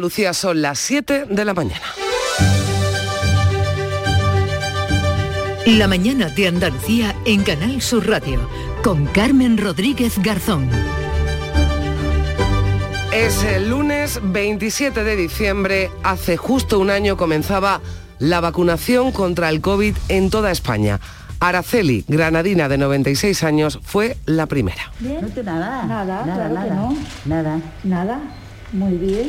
[0.00, 1.86] Lucía son las 7 de la mañana.
[5.66, 8.48] La mañana de Andalucía en Canal Sur Radio
[8.82, 10.68] con Carmen Rodríguez Garzón.
[13.12, 17.80] Es el lunes 27 de diciembre, hace justo un año comenzaba
[18.18, 21.00] la vacunación contra el COVID en toda España.
[21.40, 24.92] Araceli, granadina de 96 años, fue la primera.
[25.00, 25.20] ¿Bien?
[25.44, 25.84] nada.
[25.84, 26.96] Nada, nada, nada, no.
[27.24, 27.60] nada.
[27.84, 28.20] Nada.
[28.72, 29.28] Muy bien.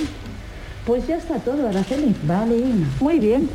[0.88, 2.16] Pues ya está todo, Araceli.
[2.24, 2.64] Vale.
[3.02, 3.50] Muy bien.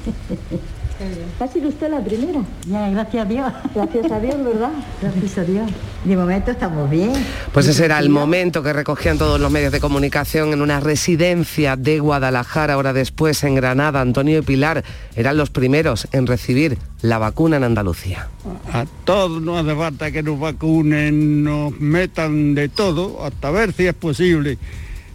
[1.40, 2.42] ¿Ha sido usted la primera?
[2.66, 3.52] Ya, gracias a Dios.
[3.74, 4.70] Gracias a Dios, ¿verdad?
[5.00, 5.70] Gracias a Dios.
[6.04, 7.12] De momento estamos bien.
[7.52, 11.76] Pues ese era el momento que recogían todos los medios de comunicación en una residencia
[11.76, 14.02] de Guadalajara, ahora después en Granada.
[14.02, 14.84] Antonio y Pilar
[15.16, 18.28] eran los primeros en recibir la vacuna en Andalucía.
[18.74, 23.86] A todos no hace falta que nos vacunen, nos metan de todo, hasta ver si
[23.86, 24.58] es posible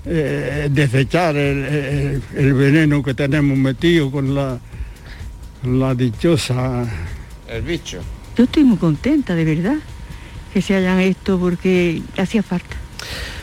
[0.08, 4.60] eh, desechar el, el veneno que tenemos metido con la
[5.64, 6.86] la dichosa...
[7.48, 8.00] El bicho.
[8.38, 9.78] Yo estoy muy contenta, de verdad,
[10.54, 12.76] que se hayan esto porque hacía falta.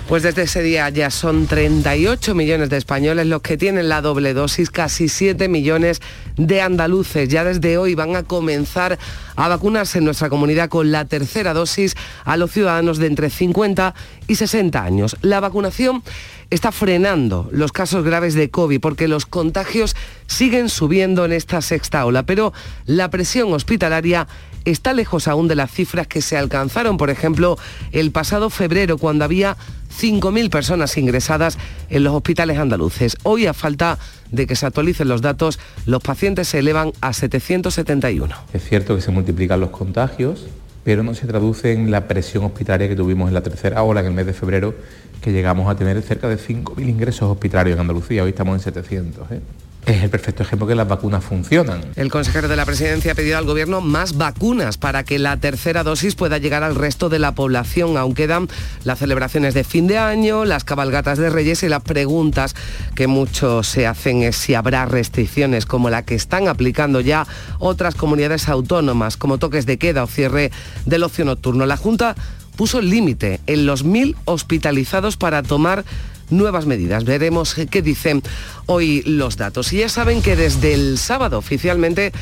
[0.09, 4.35] Pues desde ese día ya son 38 millones de españoles los que tienen la doble
[4.35, 6.03] dosis, casi 7 millones
[6.37, 7.31] de andaluces.
[7.31, 8.99] Ya desde hoy van a comenzar
[9.35, 13.95] a vacunarse en nuestra comunidad con la tercera dosis a los ciudadanos de entre 50
[14.29, 15.17] y 60 años.
[15.23, 16.03] La vacunación
[16.51, 22.05] está frenando los casos graves de COVID porque los contagios siguen subiendo en esta sexta
[22.05, 22.53] ola, pero
[22.85, 24.29] la presión hospitalaria
[24.65, 27.59] está lejos aún de las cifras que se alcanzaron, por ejemplo,
[27.93, 29.57] el pasado febrero, cuando había
[30.01, 33.17] 5.000 personas ingresadas en los hospitales andaluces.
[33.23, 33.99] Hoy, a falta
[34.31, 38.35] de que se actualicen los datos, los pacientes se elevan a 771.
[38.53, 40.47] Es cierto que se multiplican los contagios,
[40.83, 44.07] pero no se traduce en la presión hospitalaria que tuvimos en la tercera ola, en
[44.07, 44.75] el mes de febrero,
[45.21, 49.31] que llegamos a tener cerca de 5.000 ingresos hospitalarios en Andalucía, hoy estamos en 700.
[49.31, 49.41] ¿eh?
[49.87, 51.83] Es el perfecto ejemplo que las vacunas funcionan.
[51.97, 55.83] El consejero de la presidencia ha pedido al gobierno más vacunas para que la tercera
[55.83, 57.99] dosis pueda llegar al resto de la población.
[57.99, 58.49] Aún quedan
[58.85, 62.57] las celebraciones de fin de año, las cabalgatas de Reyes y las preguntas
[62.95, 67.27] que muchos se hacen es si habrá restricciones como la que están aplicando ya
[67.59, 70.51] otras comunidades autónomas, como toques de queda o cierre
[70.87, 71.67] del ocio nocturno.
[71.67, 72.15] La Junta
[72.57, 75.85] puso el límite en los mil hospitalizados para tomar
[76.31, 77.05] nuevas medidas.
[77.05, 78.23] Veremos qué dicen
[78.67, 79.73] hoy los datos.
[79.73, 82.13] Y ya saben que desde el sábado oficialmente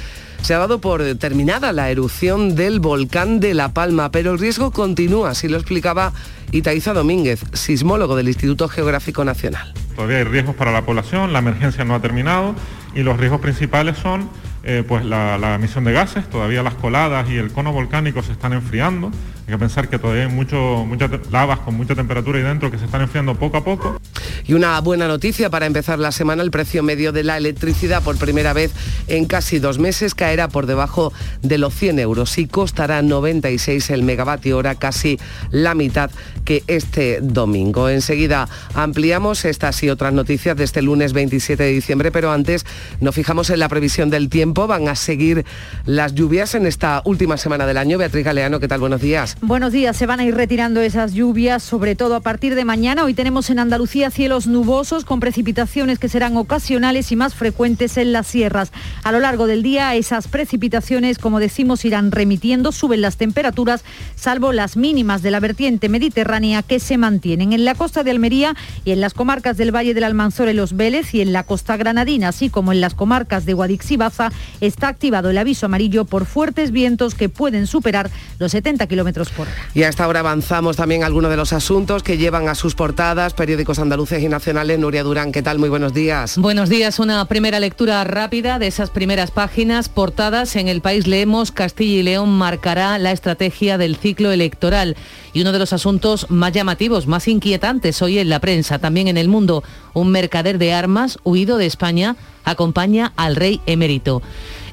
[0.43, 4.73] se ha dado por terminada la erupción del volcán de La Palma, pero el riesgo
[4.73, 6.13] continúa, así lo explicaba
[6.51, 9.73] Itaiza Domínguez, sismólogo del Instituto Geográfico Nacional.
[9.95, 12.57] Todavía hay riesgos para la población, la emergencia no ha terminado
[12.95, 14.29] y los riesgos principales son
[14.65, 18.53] eh, pues la, emisión de gases, todavía las coladas y el cono volcánico se están
[18.53, 19.11] enfriando.
[19.53, 22.79] Hay que pensar que todavía hay mucho, muchas lavas con mucha temperatura ahí dentro que
[22.79, 24.01] se están enfriando poco a poco.
[24.47, 28.17] Y una buena noticia para empezar la semana, el precio medio de la electricidad por
[28.17, 28.73] primera vez
[29.09, 34.05] en casi dos meses caerá por debajo de los 100 euros y costará 96 el
[34.05, 35.21] megavatio hora, casi
[35.51, 36.11] la mitad
[36.47, 37.91] que este domingo.
[37.91, 42.65] Enseguida ampliamos estas y otras noticias de este lunes 27 de diciembre, pero antes
[43.01, 45.45] nos fijamos en la previsión del tiempo Van a seguir
[45.85, 47.99] las lluvias en esta última semana del año.
[47.99, 48.81] Beatriz Galeano, ¿qué tal?
[48.81, 49.37] Buenos días.
[49.45, 49.97] Buenos días.
[49.97, 53.03] Se van a ir retirando esas lluvias, sobre todo a partir de mañana.
[53.03, 58.13] Hoy tenemos en Andalucía cielos nubosos con precipitaciones que serán ocasionales y más frecuentes en
[58.13, 58.71] las sierras.
[59.03, 63.83] A lo largo del día esas precipitaciones, como decimos, irán remitiendo, suben las temperaturas,
[64.15, 68.55] salvo las mínimas de la vertiente mediterránea que se mantienen en la costa de Almería
[68.85, 71.77] y en las comarcas del Valle del Almanzor y los Vélez y en la costa
[71.77, 76.05] granadina, así como en las comarcas de Guadix y Baza está activado el aviso amarillo
[76.05, 78.09] por fuertes vientos que pueden superar
[78.39, 79.57] los 70 kilómetros por hora.
[79.75, 83.35] Y a esta hora avanzamos también algunos de los asuntos que llevan a sus portadas
[83.35, 84.79] periódicos andaluces y nacionales.
[84.79, 85.59] Nuria Durán, ¿qué tal?
[85.59, 86.39] Muy buenos días.
[86.39, 86.99] Buenos días.
[86.99, 90.57] Una primera lectura rápida de esas primeras páginas portadas.
[90.57, 94.97] En el país leemos Castilla y León marcará la estrategia del ciclo electoral
[95.33, 99.17] y uno de los asuntos más llamativos, más inquietantes hoy en la prensa, también en
[99.17, 99.63] el mundo,
[99.95, 104.23] un mercader de armas huido de España acompaña al rey emérito.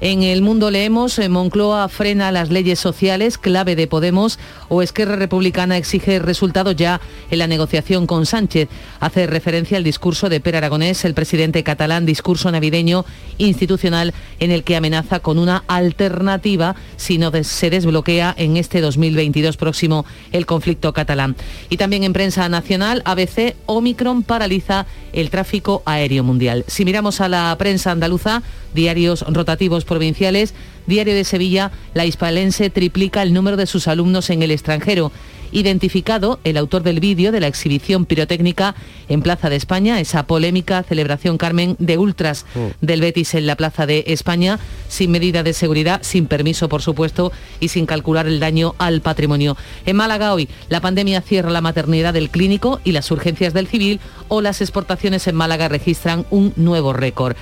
[0.01, 5.17] En el mundo leemos, eh, Moncloa frena las leyes sociales, clave de Podemos, o Esquerra
[5.17, 8.69] Republicana exige resultados ya en la negociación con Sánchez.
[9.01, 13.03] Hace referencia al discurso de Per Aragonés, el presidente catalán, discurso navideño
[13.39, 19.57] institucional en el que amenaza con una alternativa si no se desbloquea en este 2022
[19.57, 21.35] próximo el conflicto catalán.
[21.69, 26.63] Y también en prensa nacional, ABC, Omicron paraliza el tráfico aéreo mundial.
[26.67, 28.43] Si miramos a la prensa andaluza,
[28.73, 30.53] diarios rotativos provinciales,
[30.87, 35.11] Diario de Sevilla, la hispalense triplica el número de sus alumnos en el extranjero
[35.51, 38.75] identificado el autor del vídeo de la exhibición pirotécnica
[39.07, 42.85] en Plaza de España, esa polémica celebración, Carmen, de ultras Mm.
[42.85, 47.31] del Betis en la Plaza de España, sin medida de seguridad, sin permiso, por supuesto,
[47.59, 49.57] y sin calcular el daño al patrimonio.
[49.85, 53.99] En Málaga hoy, la pandemia cierra la maternidad del clínico y las urgencias del civil,
[54.27, 57.35] o las exportaciones en Málaga registran un nuevo récord.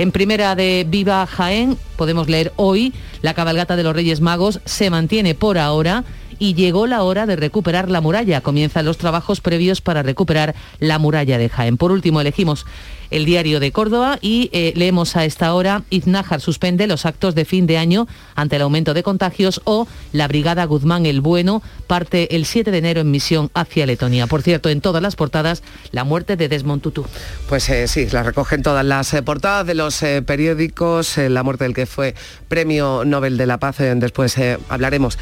[0.00, 4.88] En primera de Viva Jaén podemos leer hoy, la cabalgata de los Reyes Magos se
[4.88, 6.04] mantiene por ahora
[6.40, 8.40] y llegó la hora de recuperar la muralla.
[8.40, 11.76] Comienzan los trabajos previos para recuperar la muralla de Jaén.
[11.76, 12.66] Por último, elegimos
[13.10, 17.44] el diario de Córdoba y eh, leemos a esta hora, Iznájar suspende los actos de
[17.44, 22.36] fin de año ante el aumento de contagios o la Brigada Guzmán el Bueno parte
[22.36, 24.26] el 7 de enero en misión hacia Letonia.
[24.26, 27.04] Por cierto, en todas las portadas, la muerte de Desmond Tutu.
[27.48, 31.74] Pues eh, sí, la recogen todas las eh, portadas de los periódicos, la muerte del
[31.74, 32.14] que fue
[32.48, 33.78] Premio Nobel de la Paz.
[33.78, 34.36] después
[34.68, 35.18] hablaremos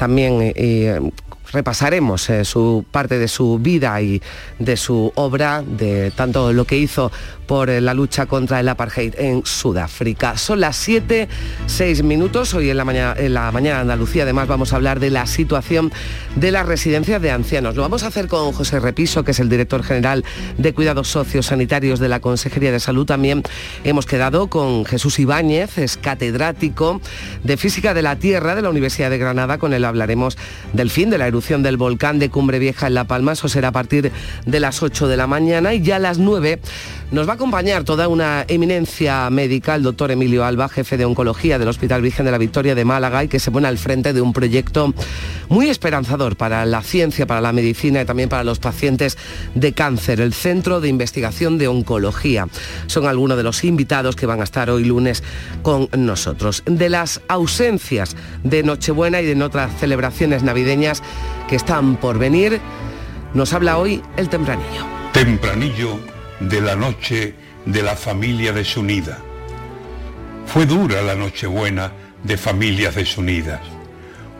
[0.00, 0.98] también eh, eh,
[1.52, 4.22] repasaremos eh, su parte de su vida y
[4.58, 7.10] de su obra, de tanto lo que hizo
[7.46, 10.36] por eh, la lucha contra el apartheid en Sudáfrica.
[10.36, 11.28] Son las 7,
[11.66, 12.54] 6 minutos.
[12.54, 15.26] Hoy en la, mañana, en la mañana de Andalucía además vamos a hablar de la
[15.26, 15.92] situación
[16.36, 17.74] de las residencias de ancianos.
[17.74, 20.24] Lo vamos a hacer con José Repiso, que es el director general
[20.58, 23.06] de Cuidados Sociosanitarios de la Consejería de Salud.
[23.06, 23.42] También
[23.82, 27.00] hemos quedado con Jesús Ibáñez, es catedrático
[27.42, 29.58] de Física de la Tierra de la Universidad de Granada.
[29.58, 30.38] Con él hablaremos
[30.72, 33.32] del fin de la erupción del volcán de Cumbre Vieja en La Palma.
[33.32, 34.12] Eso será a partir
[34.44, 36.60] de las 8 de la mañana y ya a las 9
[37.12, 41.58] nos va a acompañar toda una eminencia médica, el doctor Emilio Alba, jefe de oncología
[41.58, 44.20] del Hospital Virgen de la Victoria de Málaga y que se pone al frente de
[44.20, 44.94] un proyecto
[45.48, 49.18] muy esperanzador para la ciencia, para la medicina y también para los pacientes
[49.56, 52.46] de cáncer, el Centro de Investigación de Oncología.
[52.86, 55.24] Son algunos de los invitados que van a estar hoy lunes
[55.62, 56.62] con nosotros.
[56.66, 58.14] De las ausencias
[58.44, 61.02] de Nochebuena y de otras celebraciones navideñas
[61.48, 62.60] que están por venir,
[63.34, 64.86] nos habla hoy el tempranillo.
[65.12, 65.98] Tempranillo
[66.40, 67.34] de la noche
[67.64, 69.18] de la familia desunida.
[70.46, 71.92] Fue dura la Nochebuena
[72.24, 73.60] de familias desunidas.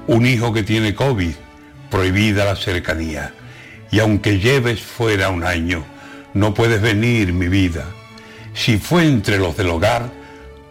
[0.07, 1.35] Un hijo que tiene COVID,
[1.91, 3.33] prohibida la cercanía.
[3.91, 5.85] Y aunque lleves fuera un año,
[6.35, 7.85] no puedes venir mi vida.
[8.55, 10.11] Si fue entre los del hogar,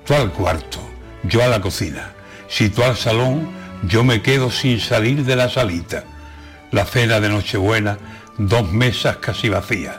[0.05, 0.79] tú al cuarto,
[1.23, 2.13] yo a la cocina.
[2.47, 6.03] Si tú al salón, yo me quedo sin salir de la salita.
[6.71, 7.97] La cena de Nochebuena,
[8.37, 9.97] dos mesas casi vacías.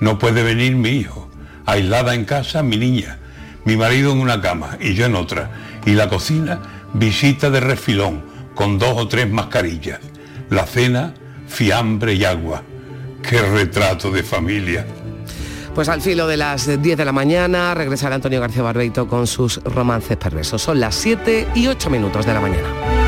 [0.00, 1.30] No puede venir mi hijo,
[1.66, 3.18] aislada en casa mi niña,
[3.64, 5.50] mi marido en una cama y yo en otra.
[5.84, 6.60] Y la cocina,
[6.94, 8.22] visita de refilón,
[8.54, 10.00] con dos o tres mascarillas.
[10.50, 11.14] La cena,
[11.46, 12.62] fiambre y agua.
[13.22, 14.86] Qué retrato de familia.
[15.74, 19.62] Pues al filo de las 10 de la mañana regresará Antonio García Barbeito con sus
[19.64, 20.60] romances perversos.
[20.60, 23.01] Son las 7 y 8 minutos de la mañana.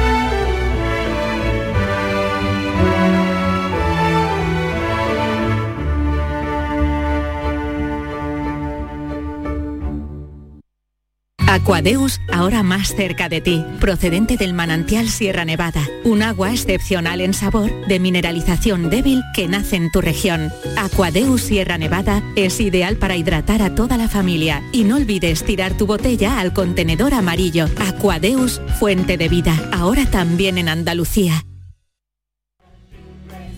[11.65, 17.33] Aquadeus, ahora más cerca de ti, procedente del manantial Sierra Nevada, un agua excepcional en
[17.33, 20.53] sabor, de mineralización débil que nace en tu región.
[20.77, 25.75] Aquadeus Sierra Nevada es ideal para hidratar a toda la familia y no olvides tirar
[25.75, 27.65] tu botella al contenedor amarillo.
[27.79, 31.47] Aquadeus, fuente de vida, ahora también en Andalucía.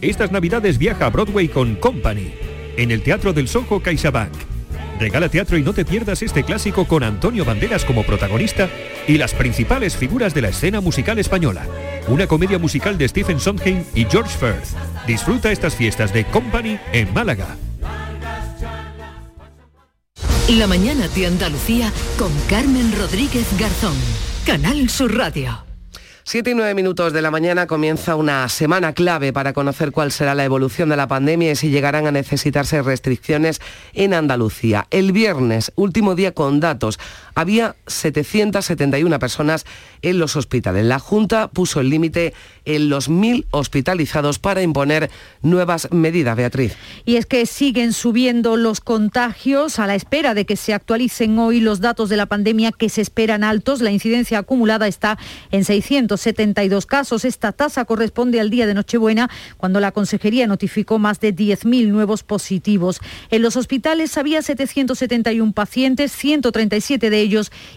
[0.00, 2.32] Estas navidades viaja a Broadway con Company,
[2.76, 4.55] en el Teatro del Soho CaixaBank.
[4.98, 8.68] Regala teatro y no te pierdas este clásico con Antonio Banderas como protagonista
[9.06, 11.66] y las principales figuras de la escena musical española.
[12.08, 14.76] Una comedia musical de Stephen Sondheim y George Firth.
[15.06, 17.56] Disfruta estas fiestas de Company en Málaga.
[20.48, 23.96] La mañana de Andalucía con Carmen Rodríguez Garzón.
[24.46, 25.65] Canal Sur Radio.
[26.28, 30.34] Siete y nueve minutos de la mañana comienza una semana clave para conocer cuál será
[30.34, 33.60] la evolución de la pandemia y si llegarán a necesitarse restricciones
[33.92, 34.88] en Andalucía.
[34.90, 36.98] El viernes, último día con datos,
[37.36, 39.66] había 771 personas
[40.00, 40.86] en los hospitales.
[40.86, 42.32] La Junta puso el límite
[42.64, 45.10] en los mil hospitalizados para imponer
[45.42, 46.76] nuevas medidas, Beatriz.
[47.04, 51.60] Y es que siguen subiendo los contagios a la espera de que se actualicen hoy
[51.60, 53.82] los datos de la pandemia que se esperan altos.
[53.82, 55.18] La incidencia acumulada está
[55.50, 57.26] en 672 casos.
[57.26, 59.28] Esta tasa corresponde al día de Nochebuena,
[59.58, 63.00] cuando la Consejería notificó más de 10.000 nuevos positivos.
[63.30, 67.25] En los hospitales había 771 pacientes, 137 de ellos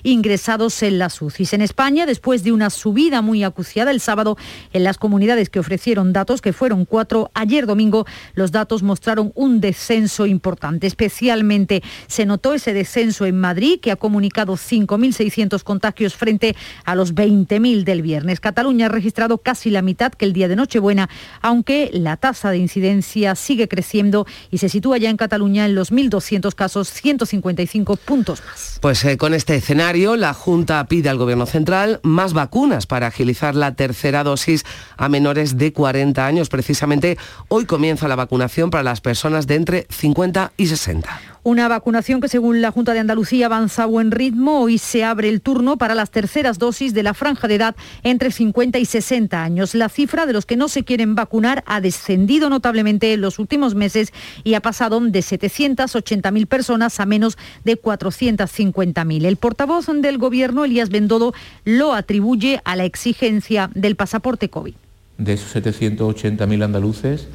[0.03, 1.53] ingresados en las UCIs.
[1.53, 4.37] En España, después de una subida muy acuciada el sábado
[4.73, 9.61] en las comunidades que ofrecieron datos, que fueron cuatro, ayer domingo los datos mostraron un
[9.61, 10.87] descenso importante.
[10.87, 17.15] Especialmente se notó ese descenso en Madrid, que ha comunicado 5.600 contagios frente a los
[17.15, 18.39] 20.000 del viernes.
[18.39, 21.09] Cataluña ha registrado casi la mitad que el día de Nochebuena,
[21.41, 25.91] aunque la tasa de incidencia sigue creciendo y se sitúa ya en Cataluña en los
[25.91, 28.79] 1.200 casos, 155 puntos más.
[28.81, 33.55] Pues eh, con este escenario, la Junta pide al Gobierno Central más vacunas para agilizar
[33.55, 34.65] la tercera dosis
[34.97, 36.49] a menores de 40 años.
[36.49, 37.17] Precisamente
[37.47, 41.28] hoy comienza la vacunación para las personas de entre 50 y 60.
[41.43, 44.59] Una vacunación que según la Junta de Andalucía avanza a buen ritmo.
[44.61, 48.31] Hoy se abre el turno para las terceras dosis de la franja de edad entre
[48.31, 49.73] 50 y 60 años.
[49.73, 53.73] La cifra de los que no se quieren vacunar ha descendido notablemente en los últimos
[53.73, 54.11] meses
[54.43, 59.25] y ha pasado de 780.000 personas a menos de 450.000.
[59.25, 64.73] El portavoz del Gobierno, Elías Bendodo, lo atribuye a la exigencia del pasaporte COVID.
[65.17, 67.27] De esos 780.000 andaluces,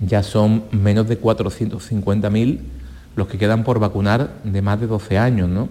[0.00, 2.60] ya son menos de 450.000
[3.16, 5.48] los que quedan por vacunar de más de 12 años.
[5.48, 5.68] ¿no?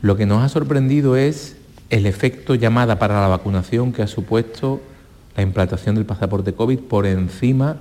[0.00, 1.56] Lo que nos ha sorprendido es
[1.90, 4.80] el efecto llamada para la vacunación que ha supuesto
[5.36, 7.76] la implantación del pasaporte COVID por encima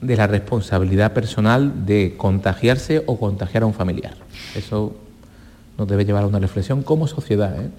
[0.00, 4.14] de la responsabilidad personal de contagiarse o contagiar a un familiar.
[4.54, 4.94] Eso
[5.76, 7.60] nos debe llevar a una reflexión como sociedad.
[7.60, 7.70] ¿eh?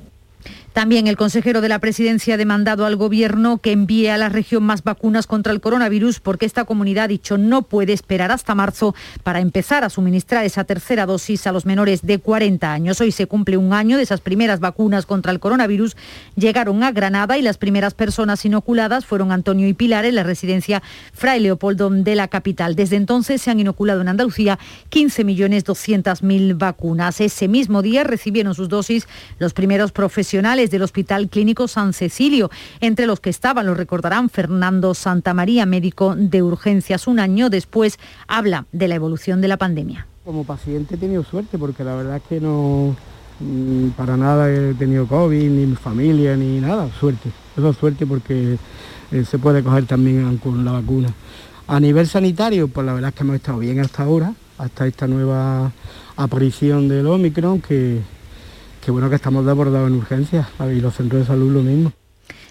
[0.73, 4.63] También el consejero de la presidencia ha demandado al gobierno que envíe a la región
[4.63, 8.93] más vacunas contra el coronavirus porque esta comunidad ha dicho no puede esperar hasta marzo
[9.23, 13.01] para empezar a suministrar esa tercera dosis a los menores de 40 años.
[13.01, 15.97] Hoy se cumple un año de esas primeras vacunas contra el coronavirus.
[16.35, 20.83] Llegaron a Granada y las primeras personas inoculadas fueron Antonio y Pilar en la residencia
[21.13, 22.75] Fray Leopoldo de la capital.
[22.75, 24.59] Desde entonces se han inoculado en Andalucía
[24.91, 27.21] 15.200.000 vacunas.
[27.21, 29.07] Ese mismo día recibieron sus dosis
[29.39, 32.51] los primeros profesionales del Hospital Clínico San Cecilio,
[32.81, 37.07] entre los que estaban, lo recordarán, Fernando Santamaría, médico de urgencias.
[37.07, 37.97] Un año después
[38.27, 40.05] habla de la evolución de la pandemia.
[40.25, 42.95] Como paciente he tenido suerte porque la verdad es que no
[43.39, 47.31] mm, para nada he tenido COVID, ni mi familia, ni nada, suerte.
[47.57, 48.57] Eso es suerte porque
[49.11, 51.13] eh, se puede coger también con la vacuna.
[51.67, 55.07] A nivel sanitario, pues la verdad es que hemos estado bien hasta ahora, hasta esta
[55.07, 55.71] nueva
[56.17, 58.01] aparición del Omicron que,
[58.83, 61.91] Qué bueno que estamos desbordados en urgencias y los centros de salud lo mismo.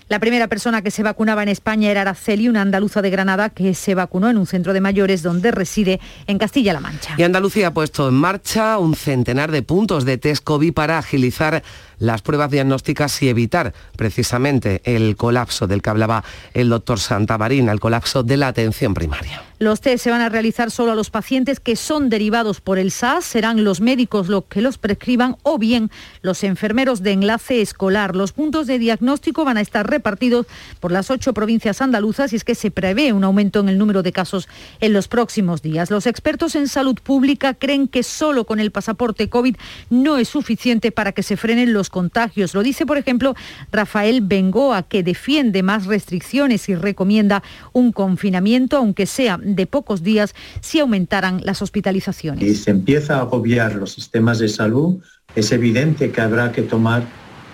[0.09, 3.75] La primera persona que se vacunaba en España era Araceli, una andaluza de Granada que
[3.75, 7.15] se vacunó en un centro de mayores donde reside en Castilla-La Mancha.
[7.19, 11.63] Y Andalucía ha puesto en marcha un centenar de puntos de test COVID para agilizar
[11.99, 16.25] las pruebas diagnósticas y evitar precisamente el colapso del que hablaba
[16.55, 19.43] el doctor Santamarín, el colapso de la atención primaria.
[19.61, 22.93] Los test se van a realizar solo a los pacientes que son derivados por el
[22.93, 25.91] SAS, serán los médicos los que los prescriban o bien
[26.23, 28.15] los enfermeros de enlace escolar.
[28.15, 30.47] Los puntos de diagnóstico van a estar repartidos
[30.79, 34.05] por las ocho provincias andaluzas y es que se prevé un aumento en el número
[34.05, 35.91] de casos en los próximos días.
[35.91, 39.57] Los expertos en salud pública creen que solo con el pasaporte COVID
[39.91, 42.55] no es suficiente para que se frenen los contagios.
[42.55, 43.35] Lo dice, por ejemplo,
[43.73, 47.43] Rafael Bengoa, que defiende más restricciones y recomienda
[47.73, 52.45] un confinamiento, aunque sea de pocos días, si aumentaran las hospitalizaciones.
[52.45, 55.03] Si se empieza a agobiar los sistemas de salud,
[55.35, 57.05] es evidente que habrá que tomar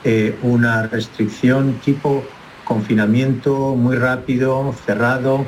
[0.04, 2.24] eh, una restricción tipo
[2.64, 5.46] confinamiento muy rápido, cerrado,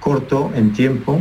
[0.00, 1.20] corto en tiempo.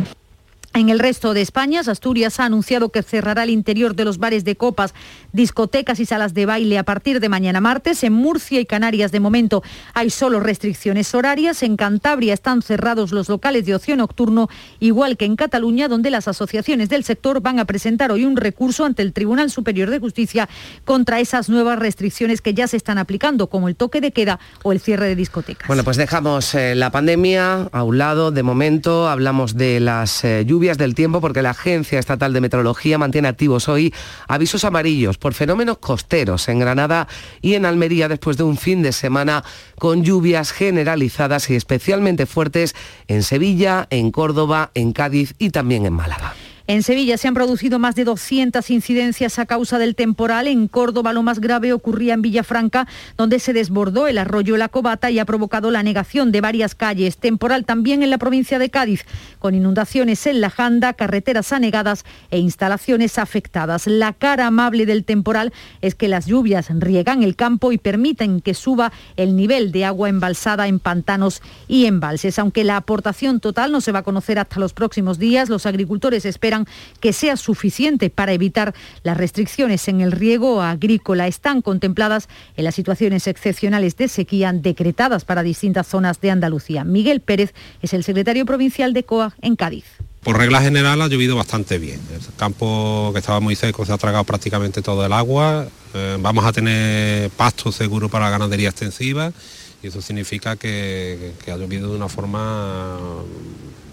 [0.75, 4.43] En el resto de España, Asturias ha anunciado que cerrará el interior de los bares
[4.43, 4.95] de copas,
[5.31, 8.03] discotecas y salas de baile a partir de mañana martes.
[8.03, 9.61] En Murcia y Canarias, de momento,
[9.93, 11.61] hay solo restricciones horarias.
[11.61, 14.49] En Cantabria están cerrados los locales de ocio nocturno,
[14.79, 18.83] igual que en Cataluña, donde las asociaciones del sector van a presentar hoy un recurso
[18.83, 20.49] ante el Tribunal Superior de Justicia
[20.85, 24.71] contra esas nuevas restricciones que ya se están aplicando, como el toque de queda o
[24.71, 25.67] el cierre de discotecas.
[25.67, 28.31] Bueno, pues dejamos eh, la pandemia a un lado.
[28.31, 32.97] De momento hablamos de las eh, lluvias del tiempo porque la Agencia Estatal de Meteorología
[32.97, 33.93] mantiene activos hoy
[34.29, 37.09] avisos amarillos por fenómenos costeros en Granada
[37.41, 39.43] y en Almería después de un fin de semana
[39.77, 42.75] con lluvias generalizadas y especialmente fuertes
[43.09, 46.33] en Sevilla, en Córdoba, en Cádiz y también en Málaga.
[46.65, 50.47] En Sevilla se han producido más de 200 incidencias a causa del temporal.
[50.47, 55.11] En Córdoba lo más grave ocurría en Villafranca, donde se desbordó el arroyo La Cobata
[55.11, 57.17] y ha provocado la negación de varias calles.
[57.17, 59.03] Temporal también en la provincia de Cádiz,
[59.39, 63.85] con inundaciones en La Janda, carreteras anegadas e instalaciones afectadas.
[63.85, 65.51] La cara amable del temporal
[65.81, 70.07] es que las lluvias riegan el campo y permiten que suba el nivel de agua
[70.07, 72.39] embalsada en pantanos y embalses.
[72.39, 76.23] Aunque la aportación total no se va a conocer hasta los próximos días, los agricultores
[76.23, 76.52] esperan
[76.99, 81.27] que sea suficiente para evitar las restricciones en el riego agrícola.
[81.27, 86.83] Están contempladas en las situaciones excepcionales de sequía decretadas para distintas zonas de Andalucía.
[86.83, 89.85] Miguel Pérez es el secretario provincial de COA en Cádiz.
[90.23, 91.99] Por regla general ha llovido bastante bien.
[92.13, 95.67] El campo que estaba muy seco se ha tragado prácticamente todo el agua.
[95.93, 99.33] Eh, vamos a tener pasto seguro para la ganadería extensiva
[99.81, 102.97] y eso significa que, que ha llovido de una forma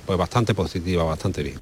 [0.07, 1.61] pues bastante positiva, bastante bien.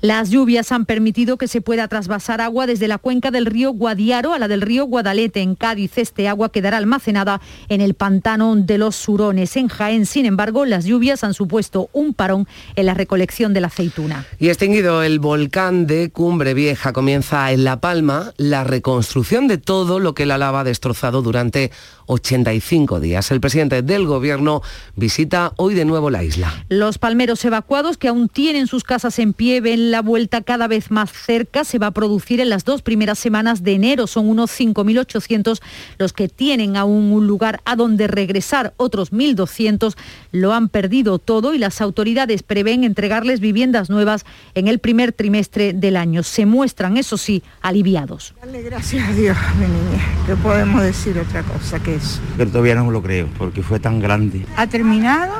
[0.00, 4.34] Las lluvias han permitido que se pueda trasvasar agua desde la cuenca del río Guadiaro
[4.34, 5.40] a la del río Guadalete.
[5.40, 9.56] En Cádiz este agua quedará almacenada en el pantano de los Surones.
[9.56, 13.68] En Jaén, sin embargo, las lluvias han supuesto un parón en la recolección de la
[13.68, 14.26] aceituna.
[14.38, 20.00] Y extinguido el volcán de Cumbre Vieja, comienza en La Palma la reconstrucción de todo
[20.00, 21.70] lo que la lava ha destrozado durante
[22.06, 23.30] 85 días.
[23.30, 24.62] El presidente del gobierno
[24.96, 26.64] visita hoy de nuevo la isla.
[26.68, 30.90] Los palmeros evacuados que aún tienen sus casas en pie ven la vuelta cada vez
[30.90, 31.64] más cerca.
[31.64, 34.06] Se va a producir en las dos primeras semanas de enero.
[34.06, 35.60] Son unos 5.800
[35.98, 38.74] los que tienen aún un lugar a donde regresar.
[38.76, 39.94] Otros 1.200
[40.32, 45.72] lo han perdido todo y las autoridades prevén entregarles viviendas nuevas en el primer trimestre
[45.72, 46.22] del año.
[46.22, 48.34] Se muestran, eso sí, aliviados.
[48.40, 50.02] Dale gracias a Dios, mi niña.
[50.26, 52.20] ¿Qué podemos decir otra cosa que eso?
[52.36, 54.46] Pero todavía no me lo creo, porque fue tan grande.
[54.56, 55.32] ¿Ha terminado?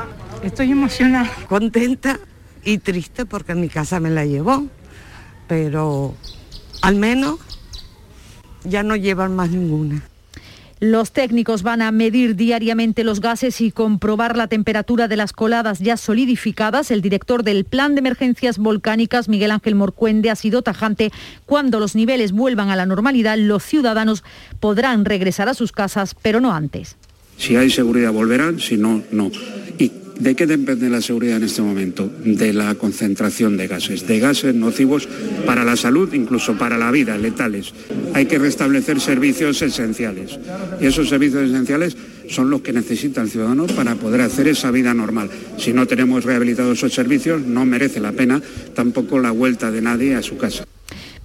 [0.43, 1.29] Estoy emocionada.
[1.47, 2.19] Contenta
[2.65, 4.65] y triste porque mi casa me la llevó,
[5.47, 6.15] pero
[6.81, 7.39] al menos
[8.63, 10.03] ya no llevan más ninguna.
[10.81, 15.79] Los técnicos van a medir diariamente los gases y comprobar la temperatura de las coladas
[15.79, 16.91] ya solidificadas.
[16.91, 21.11] El director del Plan de Emergencias Volcánicas, Miguel Ángel Morcuende, ha sido tajante.
[21.45, 24.25] Cuando los niveles vuelvan a la normalidad, los ciudadanos
[24.59, 26.97] podrán regresar a sus casas, pero no antes.
[27.37, 29.31] Si hay seguridad volverán, si no, no.
[29.77, 32.09] Y ¿De qué depende la seguridad en este momento?
[32.23, 35.07] De la concentración de gases, de gases nocivos
[35.45, 37.73] para la salud, incluso para la vida, letales.
[38.13, 40.39] Hay que restablecer servicios esenciales.
[40.79, 41.97] Y esos servicios esenciales
[42.29, 45.29] son los que necesita el ciudadano para poder hacer esa vida normal.
[45.57, 48.41] Si no tenemos rehabilitados esos servicios, no merece la pena
[48.73, 50.65] tampoco la vuelta de nadie a su casa.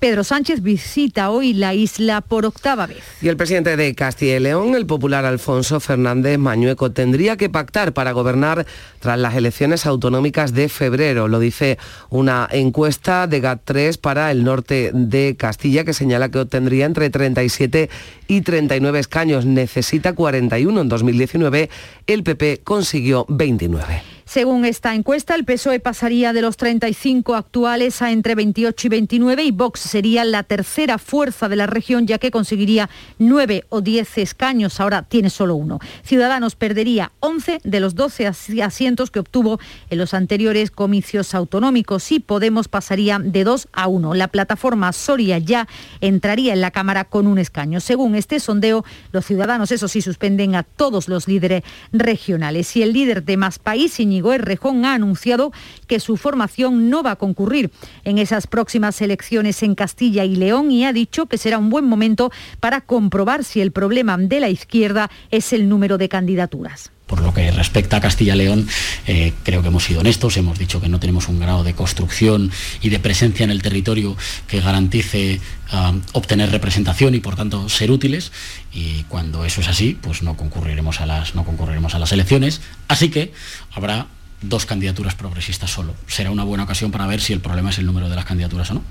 [0.01, 3.05] Pedro Sánchez visita hoy la isla por octava vez.
[3.21, 7.93] Y el presidente de Castilla y León, el popular Alfonso Fernández Mañueco, tendría que pactar
[7.93, 8.67] para gobernar
[8.99, 11.29] tras las elecciones autonómicas de febrero.
[11.29, 11.77] Lo dice
[12.09, 17.91] una encuesta de GAT3 para el norte de Castilla que señala que obtendría entre 37
[18.27, 19.45] y 39 escaños.
[19.45, 21.69] Necesita 41 en 2019.
[22.07, 24.20] El PP consiguió 29.
[24.31, 29.43] Según esta encuesta, el PSOE pasaría de los 35 actuales a entre 28 y 29
[29.43, 32.89] y Vox sería la tercera fuerza de la región ya que conseguiría
[33.19, 35.81] 9 o 10 escaños, ahora tiene solo uno.
[36.05, 38.29] Ciudadanos perdería 11 de los 12
[38.63, 39.59] asientos que obtuvo
[39.91, 44.15] en los anteriores comicios autonómicos y Podemos pasaría de 2 a 1.
[44.15, 45.67] La plataforma Soria ya
[46.01, 47.81] entraría en la Cámara con un escaño.
[47.81, 52.77] Según este sondeo, los ciudadanos, eso sí, suspenden a todos los líderes regionales.
[52.77, 53.99] Y el líder de Más País,
[54.33, 55.53] Errejón, ha anunciado
[55.87, 57.71] que su formación no va a concurrir
[58.05, 61.87] en esas próximas elecciones en Castilla y León y ha dicho que será un buen
[61.87, 62.31] momento
[62.61, 66.93] para comprobar si el problema de la izquierda es el número de candidaturas.
[67.11, 68.69] Por lo que respecta a Castilla y León,
[69.09, 72.53] eh, creo que hemos sido honestos, hemos dicho que no tenemos un grado de construcción
[72.81, 75.41] y de presencia en el territorio que garantice
[75.73, 78.31] uh, obtener representación y por tanto ser útiles.
[78.73, 82.61] Y cuando eso es así, pues no concurriremos a las, no concurriremos a las elecciones.
[82.87, 83.33] Así que
[83.73, 84.07] habrá
[84.43, 85.95] dos candidaturas progresistas solo.
[86.07, 88.71] Será una buena ocasión para ver si el problema es el número de las candidaturas
[88.71, 88.85] o no.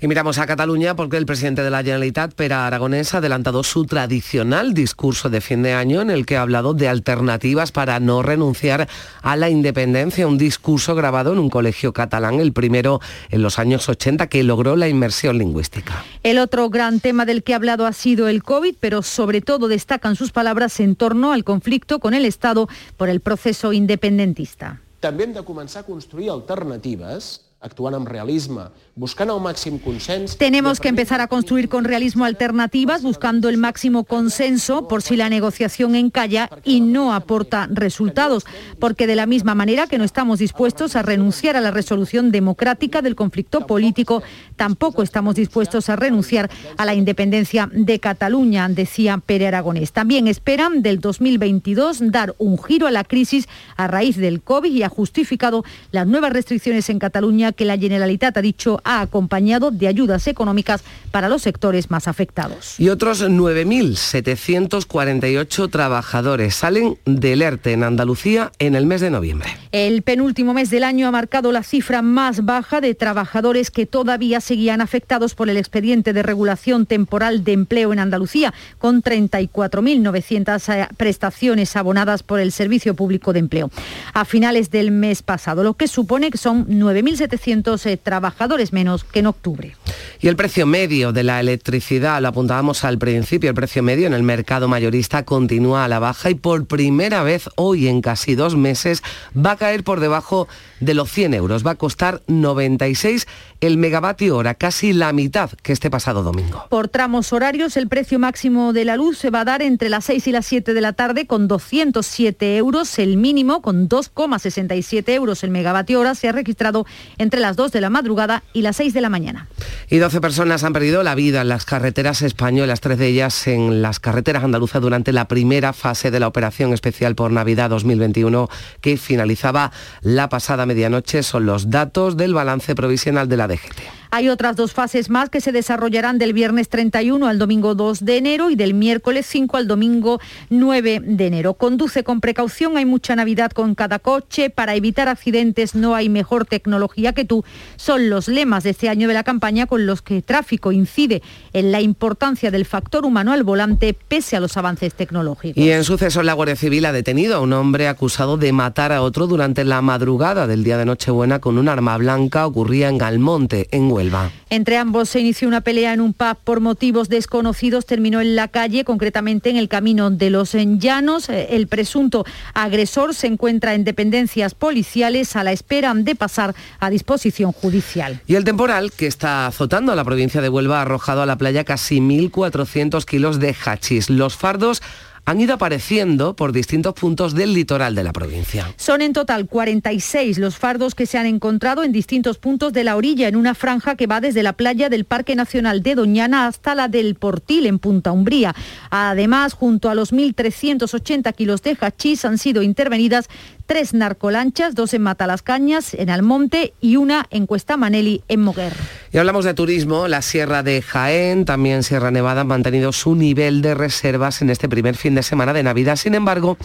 [0.00, 3.86] Y miramos a Cataluña porque el presidente de la Generalitat, Pera Aragonés, ha adelantado su
[3.86, 8.22] tradicional discurso de fin de año en el que ha hablado de alternativas para no
[8.22, 8.88] renunciar
[9.22, 13.88] a la independencia, un discurso grabado en un colegio catalán, el primero en los años
[13.88, 16.04] 80 que logró la inmersión lingüística.
[16.22, 19.68] El otro gran tema del que ha hablado ha sido el COVID, pero sobre todo
[19.68, 24.80] destacan sus palabras en torno al conflicto con el Estado por el proceso independentista.
[25.04, 30.36] també hem de començar a construir alternatives actuant amb realisme, buscando el máximo consenso.
[30.36, 35.30] Tenemos que empezar a construir con realismo alternativas, buscando el máximo consenso por si la
[35.30, 38.44] negociación encalla y no aporta resultados,
[38.78, 43.00] porque de la misma manera que no estamos dispuestos a renunciar a la resolución democrática
[43.00, 44.22] del conflicto político,
[44.56, 49.92] tampoco estamos dispuestos a renunciar a la independencia de Cataluña, decía Pere Aragonés.
[49.92, 54.82] También esperan del 2022 dar un giro a la crisis a raíz del COVID y
[54.82, 59.88] ha justificado las nuevas restricciones en Cataluña que la Generalitat ha dicho ha acompañado de
[59.88, 62.78] ayudas económicas para los sectores más afectados.
[62.78, 69.48] Y otros 9.748 trabajadores salen del ERTE en Andalucía en el mes de noviembre.
[69.72, 74.40] El penúltimo mes del año ha marcado la cifra más baja de trabajadores que todavía
[74.40, 81.76] seguían afectados por el expediente de regulación temporal de empleo en Andalucía, con 34.900 prestaciones
[81.76, 83.70] abonadas por el Servicio Público de Empleo.
[84.12, 89.04] A finales del mes pasado, lo que supone que son 9.700 1.400 eh, trabajadores menos
[89.04, 89.76] que en octubre.
[90.20, 94.14] Y el precio medio de la electricidad, lo apuntábamos al principio, el precio medio en
[94.14, 98.56] el mercado mayorista continúa a la baja y por primera vez hoy en casi dos
[98.56, 99.02] meses
[99.36, 100.48] va a caer por debajo
[100.80, 101.66] de los 100 euros.
[101.66, 103.26] Va a costar 96
[103.66, 106.66] el megavatio hora, casi la mitad que este pasado domingo.
[106.68, 110.04] Por tramos horarios, el precio máximo de la luz se va a dar entre las
[110.06, 112.98] 6 y las 7 de la tarde con 207 euros.
[112.98, 116.86] El mínimo con 2,67 euros el megavatio hora se ha registrado
[117.18, 119.48] entre las 2 de la madrugada y las 6 de la mañana.
[119.88, 123.82] Y 12 personas han perdido la vida en las carreteras españolas, tres de ellas en
[123.82, 128.48] las carreteras andaluzas durante la primera fase de la operación especial por Navidad 2021
[128.80, 129.72] que finalizaba
[130.02, 131.22] la pasada medianoche.
[131.22, 134.03] Son los datos del balance provisional de la DGT.
[134.16, 138.16] Hay otras dos fases más que se desarrollarán del viernes 31 al domingo 2 de
[138.16, 141.54] enero y del miércoles 5 al domingo 9 de enero.
[141.54, 146.46] Conduce con precaución, hay mucha Navidad con cada coche, para evitar accidentes no hay mejor
[146.46, 147.44] tecnología que tú.
[147.74, 151.20] Son los lemas de este año de la campaña con los que tráfico incide
[151.52, 155.60] en la importancia del factor humano al volante pese a los avances tecnológicos.
[155.60, 159.02] Y en suceso la Guardia Civil ha detenido a un hombre acusado de matar a
[159.02, 162.46] otro durante la madrugada del día de Nochebuena con un arma blanca.
[162.46, 164.03] Ocurría en Galmonte, en Huelva.
[164.50, 167.86] Entre ambos se inició una pelea en un pub por motivos desconocidos.
[167.86, 171.28] Terminó en la calle, concretamente en el camino de los Llanos.
[171.28, 176.90] Eh, el presunto agresor se encuentra en dependencias policiales a la espera de pasar a
[176.90, 178.20] disposición judicial.
[178.26, 181.36] Y el temporal que está azotando a la provincia de Huelva ha arrojado a la
[181.36, 184.08] playa casi 1.400 kilos de hachís.
[184.08, 184.82] Los fardos
[185.24, 188.72] han ido apareciendo por distintos puntos del litoral de la provincia.
[188.76, 192.96] Son en total 46 los fardos que se han encontrado en distintos puntos de la
[192.96, 196.74] orilla, en una franja que va desde la playa del Parque Nacional de Doñana hasta
[196.74, 198.54] la del Portil, en Punta Umbría.
[198.90, 203.28] Además, junto a los 1.380 kilos de hachís han sido intervenidas
[203.66, 208.72] tres narcolanchas, dos en Matalascañas, en Almonte y una en Cuesta Maneli, en Moguer.
[209.12, 213.62] Y hablamos de turismo, la Sierra de Jaén, también Sierra Nevada han mantenido su nivel
[213.62, 215.96] de reservas en este primer fin de semana de Navidad.
[215.96, 216.56] Sin embargo,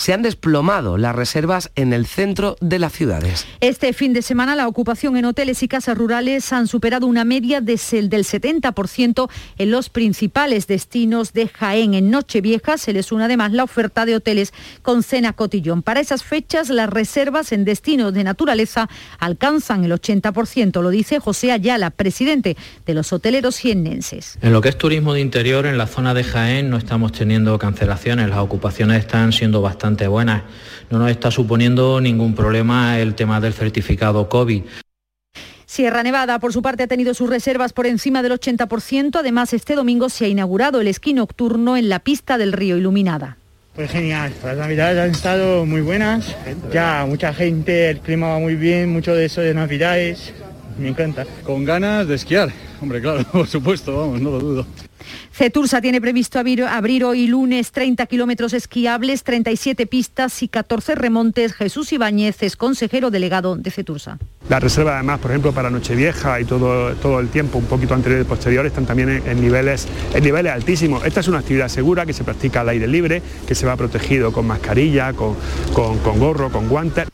[0.00, 3.46] se han desplomado las reservas en el centro de las ciudades.
[3.60, 7.60] Este fin de semana la ocupación en hoteles y casas rurales han superado una media
[7.60, 11.92] del 70% en los principales destinos de Jaén.
[11.92, 15.82] En Nochevieja se les une además la oferta de hoteles con cena cotillón.
[15.82, 21.52] Para esas fechas las reservas en destinos de naturaleza alcanzan el 80%, lo dice José
[21.52, 24.38] Ayala, presidente de los hoteleros jiennenses.
[24.40, 27.58] En lo que es turismo de interior, en la zona de Jaén no estamos teniendo
[27.58, 30.42] cancelaciones, las ocupaciones están siendo bastante buenas.
[30.90, 34.62] No nos está suponiendo ningún problema el tema del certificado COVID.
[35.66, 39.20] Sierra Nevada, por su parte, ha tenido sus reservas por encima del 80%.
[39.20, 43.36] Además, este domingo se ha inaugurado el esquí nocturno en la pista del río iluminada.
[43.76, 46.34] Pues genial, las navidades han estado muy buenas,
[46.72, 50.34] ya mucha gente, el clima va muy bien, mucho de eso de navidades,
[50.80, 51.26] me encanta.
[51.44, 54.66] Con ganas de esquiar, hombre, claro, por supuesto, vamos, no lo dudo.
[55.32, 61.54] Cetursa tiene previsto abrir, hoy lunes 30 kilómetros esquiables, 37 pistas y 14 remontes.
[61.54, 64.18] Jesús Ibáñez es consejero delegado de Cetursa.
[64.48, 68.20] La reserva además, por ejemplo, para Nochevieja y todo, todo el tiempo, un poquito anterior
[68.20, 71.04] y posterior, están también en, niveles, en niveles altísimos.
[71.04, 74.32] Esta es una actividad segura que se practica al aire libre, que se va protegido
[74.32, 75.36] con mascarilla, con,
[75.72, 77.08] con gorro, con guantes.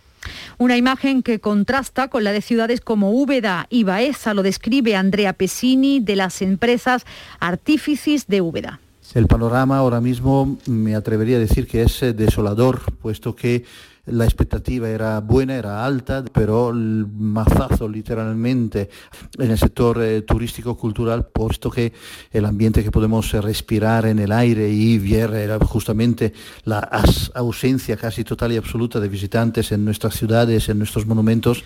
[0.58, 5.34] Una imagen que contrasta con la de ciudades como Úbeda y Baeza, lo describe Andrea
[5.34, 7.04] Pesini de las empresas
[7.40, 8.80] Artífices de Úbeda.
[9.14, 13.64] El panorama ahora mismo me atrevería a decir que es desolador, puesto que
[14.06, 18.88] la expectativa era buena, era alta, pero el mazazo literalmente
[19.38, 21.92] en el sector eh, turístico cultural, puesto que
[22.30, 26.32] el ambiente que podemos respirar en el aire y ver era justamente
[26.64, 26.88] la
[27.34, 31.64] ausencia casi total y absoluta de visitantes en nuestras ciudades, en nuestros monumentos.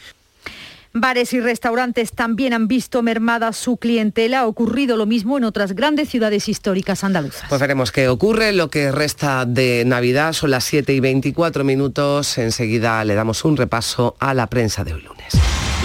[0.93, 4.41] Bares y restaurantes también han visto mermada su clientela.
[4.41, 7.49] Ha ocurrido lo mismo en otras grandes ciudades históricas andaluzas.
[7.49, 8.53] Pues veremos qué ocurre.
[8.53, 12.39] Lo que resta de Navidad son las 7 y 24 minutos.
[12.39, 15.33] Enseguida le damos un repaso a la prensa de hoy lunes.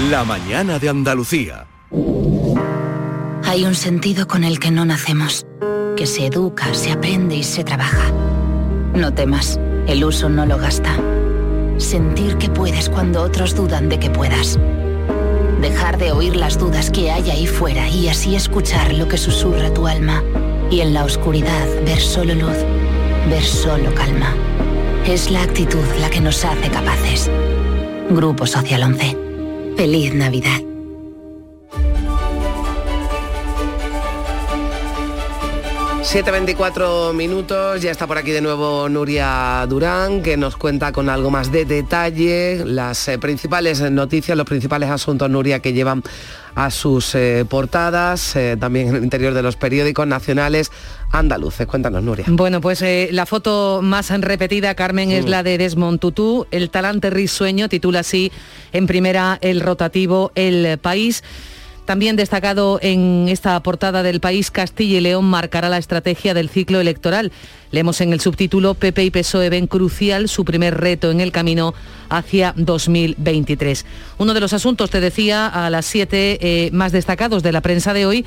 [0.10, 1.68] La mañana de Andalucía.
[3.44, 5.46] Hay un sentido con el que no nacemos,
[5.96, 8.12] que se educa, se aprende y se trabaja.
[8.96, 10.98] No temas, el uso no lo gasta.
[11.78, 14.58] Sentir que puedes cuando otros dudan de que puedas
[15.62, 19.74] Dejar de oír las dudas que hay ahí fuera y así escuchar lo que susurra
[19.74, 20.24] tu alma.
[20.70, 22.58] Y en la oscuridad ver solo luz,
[23.30, 24.34] ver solo calma.
[25.06, 27.30] Es la actitud la que nos hace capaces.
[28.10, 29.18] Grupo Social 11.
[29.78, 30.65] Feliz Navidad.
[36.16, 41.30] 7.24 minutos, ya está por aquí de nuevo Nuria Durán, que nos cuenta con algo
[41.30, 46.04] más de detalle las eh, principales noticias, los principales asuntos, Nuria, que llevan
[46.56, 50.72] a sus eh, portadas, eh, también en el interior de los periódicos nacionales
[51.12, 51.68] andaluces.
[51.68, 52.24] Cuéntanos, Nuria.
[52.30, 56.48] Bueno, pues la foto más repetida, Carmen, es la de Desmond Tutu.
[56.50, 58.32] El talante risueño titula así
[58.72, 61.24] en primera el rotativo El País.
[61.86, 66.80] También destacado en esta portada del país, Castilla y León marcará la estrategia del ciclo
[66.80, 67.32] electoral.
[67.72, 71.76] Leemos en el subtítulo PP y PSOE ven crucial su primer reto en el camino
[72.10, 73.86] hacia 2023.
[74.18, 77.94] Uno de los asuntos, te decía, a las siete eh, más destacados de la prensa
[77.94, 78.26] de hoy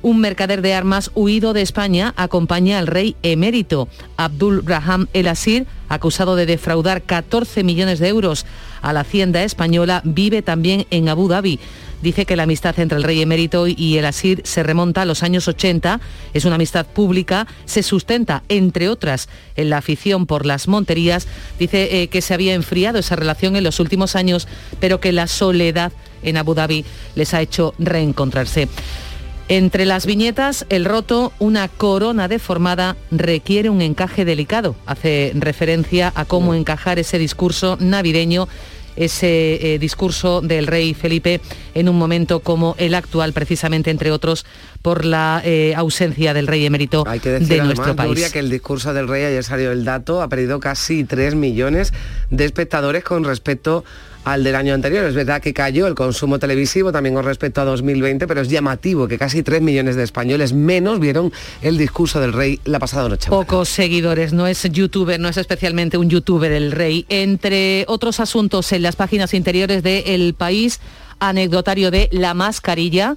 [0.00, 3.88] un mercader de armas huido de España acompaña al rey emérito.
[4.16, 8.46] Abdul Raham El Asir, acusado de defraudar 14 millones de euros
[8.82, 11.58] a la hacienda española, vive también en Abu Dhabi
[12.02, 15.22] dice que la amistad entre el rey emérito y el Asir se remonta a los
[15.22, 16.00] años 80,
[16.34, 21.26] es una amistad pública, se sustenta, entre otras, en la afición por las monterías,
[21.58, 24.48] dice eh, que se había enfriado esa relación en los últimos años,
[24.80, 28.68] pero que la soledad en Abu Dhabi les ha hecho reencontrarse.
[29.50, 34.76] Entre las viñetas, el roto, una corona deformada, requiere un encaje delicado.
[34.84, 38.46] Hace referencia a cómo encajar ese discurso navideño
[38.98, 41.40] ese eh, discurso del rey Felipe
[41.74, 44.44] en un momento como el actual, precisamente entre otros
[44.82, 48.08] por la eh, ausencia del rey emérito Hay que decir, de además, nuestro país.
[48.08, 51.92] Nuria, que el discurso del rey, ayer salió el dato, ha perdido casi 3 millones
[52.30, 53.84] de espectadores con respecto
[54.32, 55.04] al del año anterior.
[55.04, 59.08] Es verdad que cayó el consumo televisivo también con respecto a 2020, pero es llamativo
[59.08, 63.30] que casi 3 millones de españoles menos vieron el discurso del rey la pasada noche.
[63.30, 67.06] Pocos seguidores, no es youtuber, no es especialmente un youtuber el rey.
[67.08, 70.80] Entre otros asuntos en las páginas interiores de El País,
[71.20, 73.16] anecdotario de la mascarilla.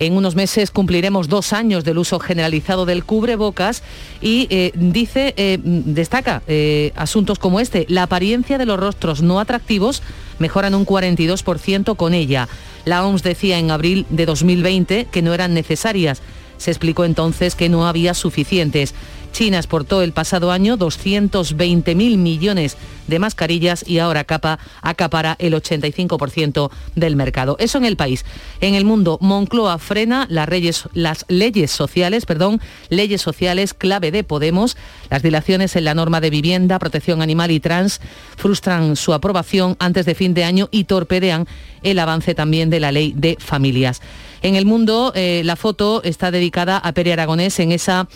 [0.00, 3.82] En unos meses cumpliremos dos años del uso generalizado del cubrebocas
[4.22, 9.38] y eh, dice, eh, destaca eh, asuntos como este, la apariencia de los rostros no
[9.40, 10.02] atractivos
[10.38, 12.48] mejoran un 42% con ella.
[12.86, 16.22] La OMS decía en abril de 2020 que no eran necesarias.
[16.56, 18.94] Se explicó entonces que no había suficientes.
[19.32, 26.70] China exportó el pasado año 220.000 millones de mascarillas y ahora capa, acapara el 85%
[26.94, 27.56] del mercado.
[27.58, 28.24] Eso en el país.
[28.60, 30.48] En el mundo, Moncloa frena las,
[30.94, 34.76] las leyes sociales, perdón, leyes sociales clave de Podemos.
[35.10, 38.00] Las dilaciones en la norma de vivienda, protección animal y trans
[38.36, 41.46] frustran su aprobación antes de fin de año y torpedean
[41.82, 44.00] el avance también de la ley de familias.
[44.42, 48.08] En el mundo, eh, la foto está dedicada a Pere Aragonés en, esa,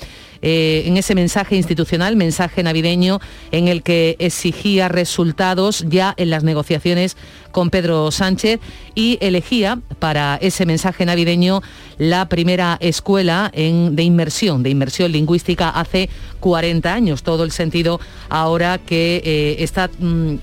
[0.47, 3.19] eh, en ese mensaje institucional, mensaje navideño,
[3.51, 7.17] en el que exigía resultados ya en las negociaciones
[7.51, 8.61] con Pedro Sánchez
[8.95, 11.63] y elegía para ese mensaje navideño
[11.97, 17.23] la primera escuela de inmersión, de inmersión lingüística hace 40 años.
[17.23, 19.89] Todo el sentido ahora que eh, está...
[19.99, 20.35] Mm,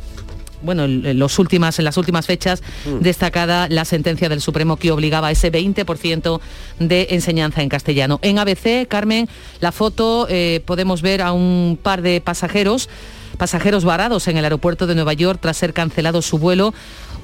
[0.61, 2.99] bueno, en, los últimas, en las últimas fechas, mm.
[2.99, 6.39] destacada la sentencia del Supremo que obligaba a ese 20%
[6.79, 8.19] de enseñanza en castellano.
[8.21, 9.27] En ABC, Carmen,
[9.59, 12.89] la foto eh, podemos ver a un par de pasajeros,
[13.37, 16.73] pasajeros varados en el aeropuerto de Nueva York tras ser cancelado su vuelo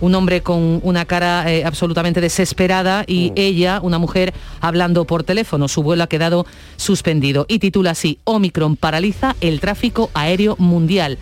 [0.01, 3.33] un hombre con una cara eh, absolutamente desesperada y mm.
[3.35, 5.67] ella, una mujer, hablando por teléfono.
[5.67, 6.45] Su vuelo ha quedado
[6.75, 11.17] suspendido y titula así, Omicron paraliza el tráfico aéreo mundial.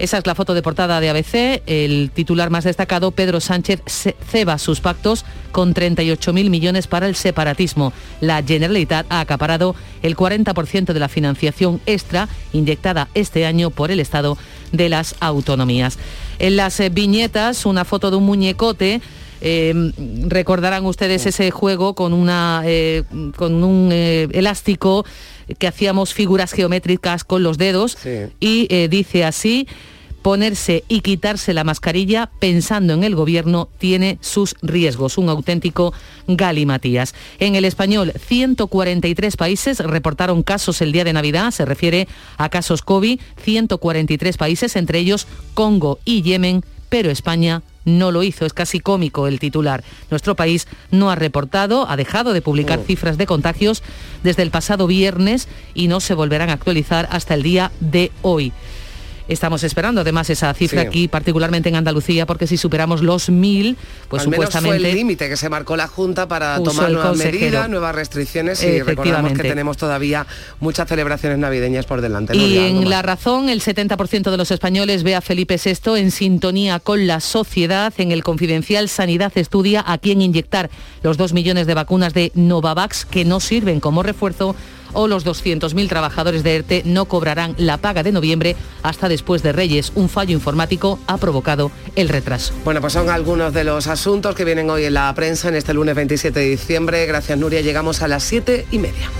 [0.00, 1.62] Esa es la foto de portada de ABC.
[1.66, 7.92] El titular más destacado, Pedro Sánchez ceba sus pactos con 38.000 millones para el separatismo.
[8.22, 14.00] La Generalitat ha acaparado el 40% de la financiación extra inyectada este año por el
[14.00, 14.38] Estado
[14.72, 15.98] de las autonomías.
[16.38, 19.02] En las eh, viñetas, una foto de un muñecote
[19.40, 19.92] eh,
[20.28, 23.04] recordarán ustedes ese juego con, una, eh,
[23.36, 25.04] con un elástico
[25.58, 27.96] que hacíamos figuras geométricas con los dedos
[28.38, 29.66] y dice así,
[30.22, 35.18] ponerse y quitarse la mascarilla pensando en el gobierno tiene sus riesgos.
[35.18, 35.92] Un auténtico
[36.26, 37.14] galimatías.
[37.38, 42.82] En el español, 143 países reportaron casos el día de Navidad, se refiere a casos
[42.82, 48.46] COVID, 143 países, entre ellos Congo y Yemen, pero España no lo hizo.
[48.46, 49.82] Es casi cómico el titular.
[50.10, 52.84] Nuestro país no ha reportado, ha dejado de publicar oh.
[52.84, 53.82] cifras de contagios
[54.22, 58.52] desde el pasado viernes y no se volverán a actualizar hasta el día de hoy.
[59.30, 63.76] Estamos esperando además esa cifra aquí, particularmente en Andalucía, porque si superamos los mil,
[64.08, 64.80] pues supuestamente...
[64.80, 68.82] fue el límite que se marcó la Junta para tomar nuevas medidas, nuevas restricciones y
[68.82, 70.26] recordamos que tenemos todavía
[70.58, 72.36] muchas celebraciones navideñas por delante.
[72.36, 76.80] Y en La Razón, el 70% de los españoles ve a Felipe VI en sintonía
[76.80, 77.92] con la sociedad.
[77.98, 80.70] En el Confidencial, Sanidad estudia a quién inyectar
[81.02, 84.56] los dos millones de vacunas de Novavax que no sirven como refuerzo
[84.92, 89.52] o los 200.000 trabajadores de ERTE no cobrarán la paga de noviembre hasta después de
[89.52, 89.92] Reyes.
[89.94, 92.54] Un fallo informático ha provocado el retraso.
[92.64, 95.74] Bueno, pues son algunos de los asuntos que vienen hoy en la prensa en este
[95.74, 97.06] lunes 27 de diciembre.
[97.06, 99.10] Gracias Nuria, llegamos a las 7 y media.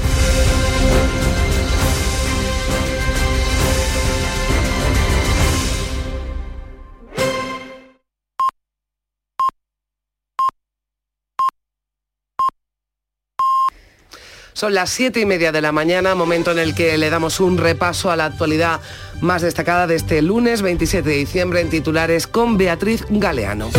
[14.61, 17.57] Son las siete y media de la mañana, momento en el que le damos un
[17.57, 18.83] repaso a la actualidad
[19.23, 23.71] más destacada de este lunes 27 de diciembre en titulares con Beatriz Galeano.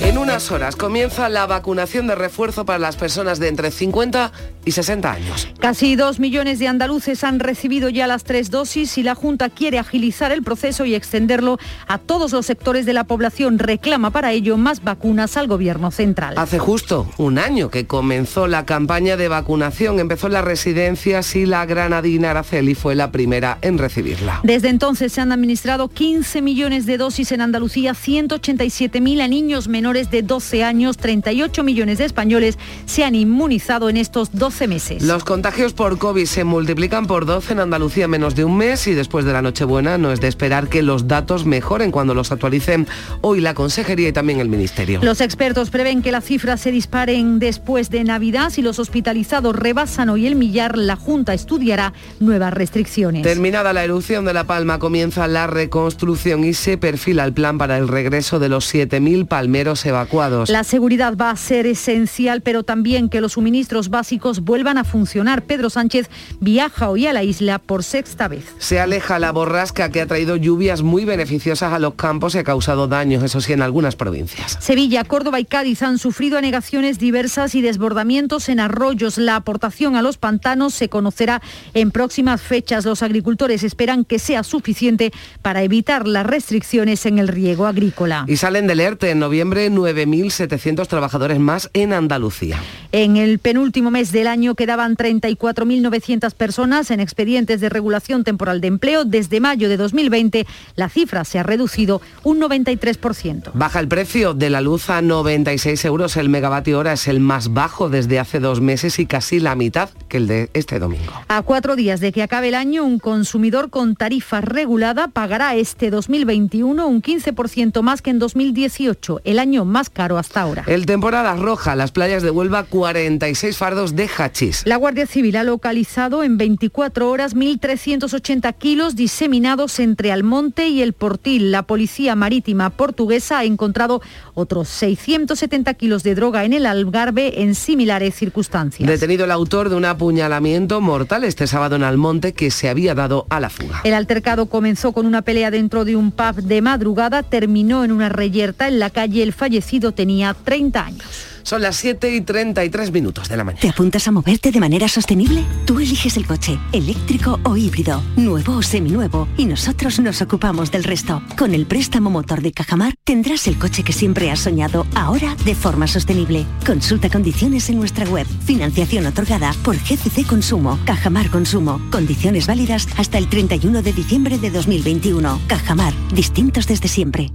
[0.00, 4.32] En unas horas comienza la vacunación de refuerzo para las personas de entre 50
[4.70, 5.48] y 60 años.
[5.58, 9.80] Casi dos millones de andaluces han recibido ya las tres dosis y la Junta quiere
[9.80, 13.58] agilizar el proceso y extenderlo a todos los sectores de la población.
[13.58, 16.34] Reclama para ello más vacunas al Gobierno central.
[16.38, 19.98] Hace justo un año que comenzó la campaña de vacunación.
[19.98, 24.40] Empezó en las residencias y la granadina Araceli fue la primera en recibirla.
[24.44, 30.12] Desde entonces se han administrado 15 millones de dosis en Andalucía, 187.000 a niños menores
[30.12, 32.56] de 12 años, 38 millones de españoles
[32.86, 35.02] se han inmunizado en estos 12 meses.
[35.02, 38.86] Los contagios por COVID se multiplican por 12 en Andalucía en menos de un mes
[38.86, 42.32] y después de la Nochebuena no es de esperar que los datos mejoren cuando los
[42.32, 42.86] actualicen
[43.20, 45.00] hoy la Consejería y también el Ministerio.
[45.02, 48.50] Los expertos prevén que las cifras se disparen después de Navidad.
[48.50, 53.22] Si los hospitalizados rebasan hoy el millar, la Junta estudiará nuevas restricciones.
[53.22, 57.78] Terminada la erupción de La Palma, comienza la reconstrucción y se perfila el plan para
[57.78, 60.48] el regreso de los 7.000 palmeros evacuados.
[60.48, 65.42] La seguridad va a ser esencial, pero también que los suministros básicos vuelvan a funcionar.
[65.42, 66.08] Pedro Sánchez
[66.40, 68.44] viaja hoy a la isla por sexta vez.
[68.58, 72.44] Se aleja la borrasca que ha traído lluvias muy beneficiosas a los campos y ha
[72.44, 74.58] causado daños, eso sí, en algunas provincias.
[74.60, 79.18] Sevilla, Córdoba y Cádiz han sufrido anegaciones diversas y desbordamientos en arroyos.
[79.18, 81.42] La aportación a los pantanos se conocerá
[81.74, 82.84] en próximas fechas.
[82.84, 88.24] Los agricultores esperan que sea suficiente para evitar las restricciones en el riego agrícola.
[88.26, 92.58] Y salen del ERTE en noviembre 9.700 trabajadores más en Andalucía.
[92.92, 98.68] En el penúltimo mes del año quedaban 34.900 personas en expedientes de regulación temporal de
[98.68, 99.04] empleo.
[99.04, 103.50] Desde mayo de 2020 la cifra se ha reducido un 93%.
[103.54, 106.94] Baja el precio de la luz a 96 euros el megavatio hora.
[106.94, 110.50] Es el más bajo desde hace dos meses y casi la mitad que el de
[110.54, 111.12] este domingo.
[111.28, 115.90] A cuatro días de que acabe el año, un consumidor con tarifa regulada pagará este
[115.90, 120.64] 2021 un 15% más que en 2018, el año más caro hasta ahora.
[120.66, 124.62] El temporada roja, las playas de Huelva, 46 fardos de hachís.
[124.66, 130.92] La Guardia Civil ha localizado en 24 horas 1.380 kilos diseminados entre Almonte y el
[130.92, 131.50] Portil.
[131.50, 134.02] La Policía Marítima Portuguesa ha encontrado
[134.34, 138.88] otros 670 kilos de droga en el Algarve en similares circunstancias.
[138.88, 143.26] Detenido el autor de un apuñalamiento mortal este sábado en Almonte que se había dado
[143.30, 143.80] a la fuga.
[143.84, 148.08] El altercado comenzó con una pelea dentro de un pub de madrugada, terminó en una
[148.08, 149.22] reyerta en la calle.
[149.22, 151.29] El fallecido tenía 30 años.
[151.42, 153.60] Son las 7 y 33 minutos de la mañana.
[153.60, 155.44] ¿Te apuntas a moverte de manera sostenible?
[155.64, 160.84] Tú eliges el coche, eléctrico o híbrido, nuevo o seminuevo, y nosotros nos ocupamos del
[160.84, 161.22] resto.
[161.36, 165.54] Con el préstamo motor de Cajamar tendrás el coche que siempre has soñado, ahora de
[165.54, 166.46] forma sostenible.
[166.66, 168.26] Consulta condiciones en nuestra web.
[168.44, 171.80] Financiación otorgada por GCC Consumo, Cajamar Consumo.
[171.90, 175.40] Condiciones válidas hasta el 31 de diciembre de 2021.
[175.46, 177.30] Cajamar, distintos desde siempre.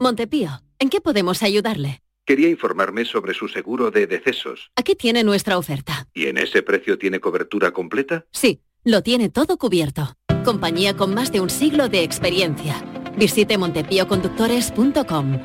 [0.00, 2.02] Montepío, ¿en qué podemos ayudarle?
[2.24, 4.70] Quería informarme sobre su seguro de decesos.
[4.76, 6.06] Aquí tiene nuestra oferta.
[6.12, 8.26] ¿Y en ese precio tiene cobertura completa?
[8.32, 10.14] Sí, lo tiene todo cubierto.
[10.44, 12.84] Compañía con más de un siglo de experiencia.
[13.16, 15.38] Visite montepíoconductores.com.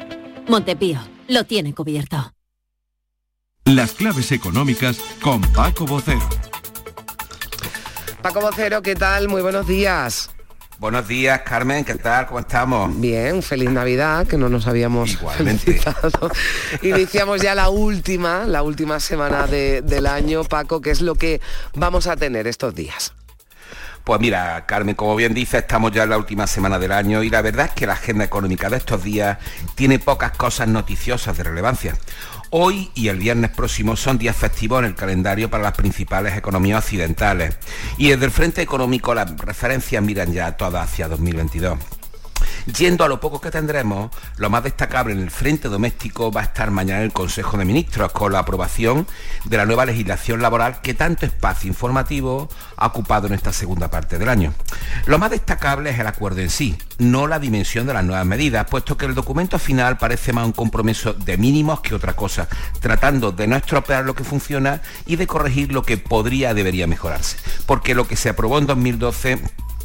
[0.50, 2.34] Montepío, lo tiene cubierto.
[3.65, 6.28] Las claves económicas con Paco Bocero.
[8.22, 9.30] Paco Vocero, ¿qué tal?
[9.30, 10.33] Muy buenos días.
[10.84, 12.26] Buenos días, Carmen, ¿qué tal?
[12.28, 13.00] ¿Cómo estamos?
[13.00, 16.30] Bien, feliz Navidad, que no nos habíamos felicitado.
[16.82, 21.39] Iniciamos ya la última, la última semana de- del año, Paco, que es lo que
[21.74, 23.13] vamos a tener estos días.
[24.04, 27.30] Pues mira, Carmen, como bien dice, estamos ya en la última semana del año y
[27.30, 29.38] la verdad es que la agenda económica de estos días
[29.76, 31.96] tiene pocas cosas noticiosas de relevancia.
[32.56, 36.84] Hoy y el viernes próximo son días festivos en el calendario para las principales economías
[36.84, 37.58] occidentales
[37.98, 41.80] y desde el frente económico las referencias miran ya todas hacia 2022.
[42.65, 46.46] Yendo a lo poco que tendremos, lo más destacable en el frente doméstico va a
[46.46, 49.06] estar mañana en el Consejo de Ministros con la aprobación
[49.44, 54.17] de la nueva legislación laboral que tanto espacio informativo ha ocupado en esta segunda parte
[54.17, 54.54] del año.
[55.06, 58.65] Lo más destacable es el acuerdo en sí, no la dimensión de las nuevas medidas,
[58.69, 62.48] puesto que el documento final parece más un compromiso de mínimos que otra cosa,
[62.79, 67.38] tratando de no estropear lo que funciona y de corregir lo que podría debería mejorarse.
[67.65, 69.40] Porque lo que se aprobó en 2012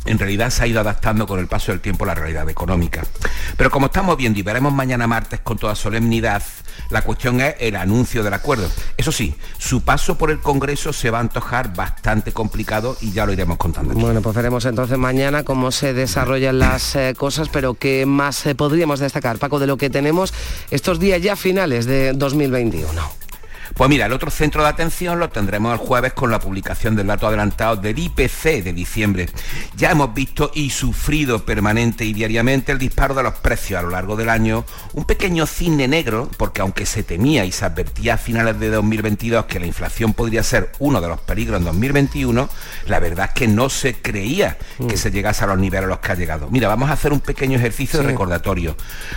[0.08, 3.04] en realidad se ha ido adaptando con el paso del tiempo a la realidad económica.
[3.56, 6.42] Pero como estamos viendo y veremos mañana martes con toda solemnidad,
[6.90, 8.68] la cuestión es el anuncio del acuerdo.
[8.96, 13.26] Eso sí, su paso por el Congreso se va a antojar bastante complicado y ya
[13.26, 13.94] lo iremos contando.
[13.94, 18.54] Bueno, pues veremos entonces mañana cómo se desarrollan las eh, cosas, pero qué más eh,
[18.54, 20.32] podríamos destacar, Paco, de lo que tenemos
[20.70, 23.27] estos días ya finales de 2021.
[23.74, 27.06] Pues mira, el otro centro de atención lo tendremos el jueves con la publicación del
[27.06, 29.28] dato adelantado del IPC de diciembre.
[29.76, 33.90] Ya hemos visto y sufrido permanente y diariamente el disparo de los precios a lo
[33.90, 34.64] largo del año,
[34.94, 39.46] un pequeño cine negro, porque aunque se temía y se advertía a finales de 2022
[39.46, 42.48] que la inflación podría ser uno de los peligros en 2021,
[42.86, 44.98] la verdad es que no se creía que mm.
[44.98, 46.48] se llegase a los niveles a los que ha llegado.
[46.50, 48.76] Mira, vamos a hacer un pequeño ejercicio de recordatorio.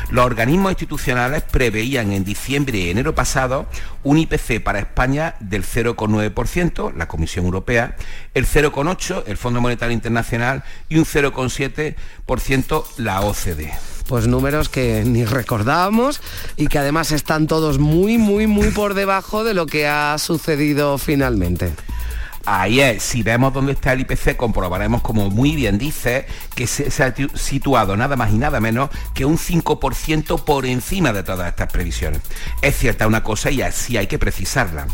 [0.09, 3.65] Los organismos institucionales preveían en diciembre y enero pasado
[4.03, 7.95] un IPC para España del 0,9%, la Comisión Europea,
[8.33, 13.71] el 0,8% el Fondo Monetario Internacional y un 0,7% la OCDE
[14.07, 16.21] pues números que ni recordábamos
[16.57, 20.97] y que además están todos muy, muy, muy por debajo de lo que ha sucedido
[20.97, 21.71] finalmente.
[22.45, 26.25] Ahí es, si vemos dónde está el IPC, comprobaremos, como muy bien dice,
[26.55, 31.23] que se, ha situado nada más y nada menos que un 5% por encima de
[31.23, 32.21] todas estas previsiones.
[32.61, 34.87] Es cierta una cosa y así hay que precisarla.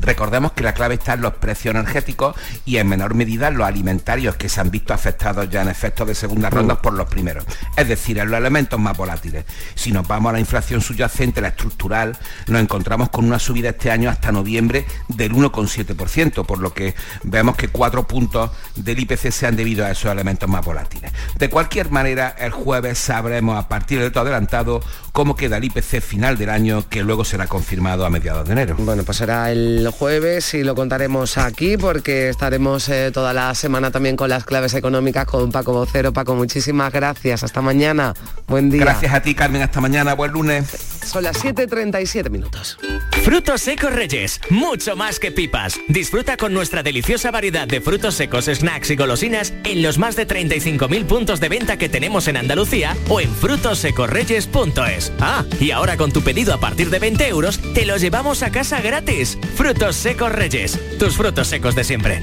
[0.00, 3.66] Recordemos que la clave está en los precios energéticos y en menor medida en los
[3.66, 7.44] alimentarios que se han visto afectados ya en efectos de segunda ronda por los primeros.
[7.76, 9.44] Es decir, en los elementos más volátiles.
[9.74, 13.90] Si nos vamos a la inflación subyacente, la estructural, nos encontramos con una subida este
[13.90, 19.46] año hasta noviembre del 1,7%, por lo que vemos que cuatro puntos del IPC se
[19.46, 21.12] han debido a esos elementos más volátiles.
[21.36, 24.80] De cualquier manera, el jueves sabremos a partir de todo adelantado
[25.12, 28.76] cómo queda el IPC final del año, que luego será confirmado a mediados de enero.
[28.78, 29.50] Bueno, pues será
[29.88, 34.44] el jueves y lo contaremos aquí porque estaremos eh, toda la semana también con las
[34.44, 36.12] claves económicas con Paco Vocero.
[36.12, 37.42] Paco, muchísimas gracias.
[37.42, 38.14] Hasta mañana.
[38.46, 38.80] Buen día.
[38.80, 39.62] Gracias a ti, Carmen.
[39.62, 40.14] Hasta mañana.
[40.14, 40.66] Buen lunes.
[41.04, 42.78] Son las 7.37 minutos.
[43.22, 44.40] Frutos secos Reyes.
[44.50, 45.78] Mucho más que pipas.
[45.88, 50.26] Disfruta con nuestra deliciosa variedad de frutos secos, snacks y golosinas en los más de
[50.26, 55.12] 35.000 puntos de venta que tenemos en Andalucía o en frutosecorreyes.es.
[55.20, 58.50] Ah, y ahora con tu pedido a partir de 20 euros, te lo llevamos a
[58.50, 59.38] casa gratis.
[59.56, 60.78] Frutos secos Reyes.
[60.98, 62.22] Tus frutos secos de siempre.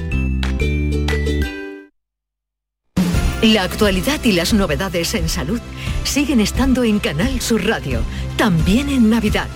[3.42, 5.60] La actualidad y las novedades en salud
[6.02, 8.00] siguen estando en Canal Sur Radio,
[8.36, 9.46] también en Navidad,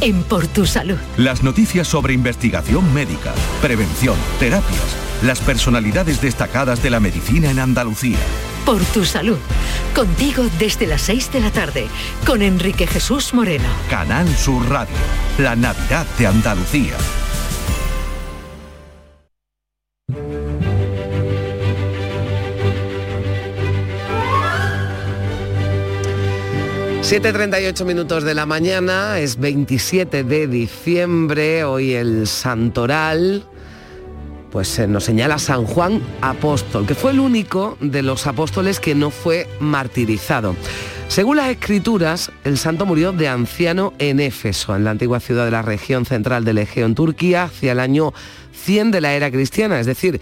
[0.00, 0.96] en Por Tu Salud.
[1.16, 3.32] Las noticias sobre investigación médica,
[3.62, 8.18] prevención, terapias, las personalidades destacadas de la medicina en Andalucía.
[8.64, 9.38] Por Tu Salud,
[9.94, 11.86] contigo desde las 6 de la tarde,
[12.26, 13.68] con Enrique Jesús Moreno.
[13.88, 14.96] Canal Sur Radio,
[15.38, 16.96] la Navidad de Andalucía.
[27.06, 33.44] 7.38 minutos de la mañana, es 27 de diciembre, hoy el Santoral,
[34.50, 38.96] pues se nos señala San Juan Apóstol, que fue el único de los apóstoles que
[38.96, 40.56] no fue martirizado.
[41.06, 45.52] Según las escrituras, el santo murió de anciano en Éfeso, en la antigua ciudad de
[45.52, 48.14] la región central del Egeo, en Turquía, hacia el año
[48.64, 50.20] 100 de la era cristiana, es decir,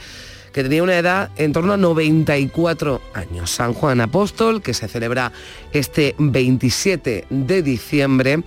[0.55, 3.50] que tenía una edad en torno a 94 años.
[3.50, 5.32] San Juan Apóstol, que se celebra
[5.72, 8.44] este 27 de diciembre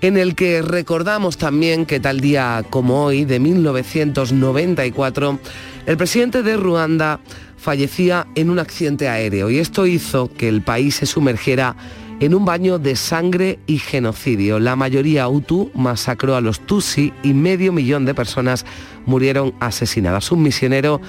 [0.00, 5.38] en el que recordamos también que tal día como hoy, de 1994,
[5.86, 7.20] el presidente de Ruanda
[7.56, 11.76] fallecía en un accidente aéreo y esto hizo que el país se sumergiera
[12.20, 14.58] en un baño de sangre y genocidio.
[14.58, 18.64] La mayoría Hutu masacró a los Tutsi y medio millón de personas
[19.06, 20.32] murieron asesinadas.
[20.32, 21.00] Un misionero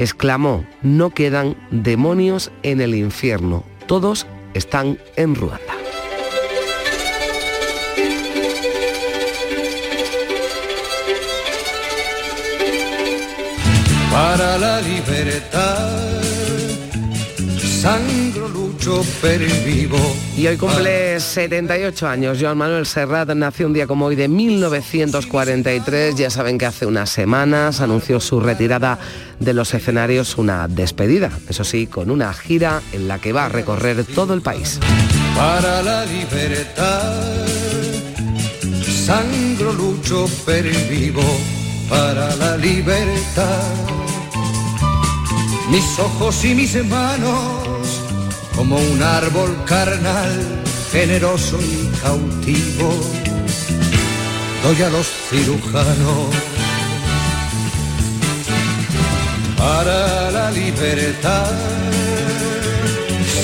[0.00, 5.74] exclamó, no quedan demonios en el infierno, todos están en Ruanda.
[14.10, 16.19] Para la libertad
[17.80, 19.02] Sangro, lucho,
[19.64, 19.96] vivo.
[20.36, 22.36] Y hoy cumple 78 años.
[22.38, 26.14] Joan Manuel Serrat nació un día como hoy de 1943.
[26.14, 28.98] Ya saben que hace unas semanas anunció su retirada
[29.38, 31.30] de los escenarios, una despedida.
[31.48, 34.78] Eso sí, con una gira en la que va a recorrer todo el país.
[35.34, 37.46] Para la libertad,
[39.06, 40.26] sangro, lucho,
[40.90, 41.22] vivo.
[41.88, 43.62] Para la libertad
[45.70, 47.69] mis ojos y mis manos,
[48.54, 52.92] como un árbol carnal, generoso y cautivo,
[54.62, 56.34] doy a los cirujanos
[59.56, 61.52] para la libertad.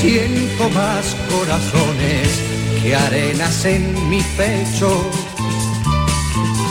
[0.01, 2.29] Siento más corazones
[2.83, 5.11] que arenas en mi pecho,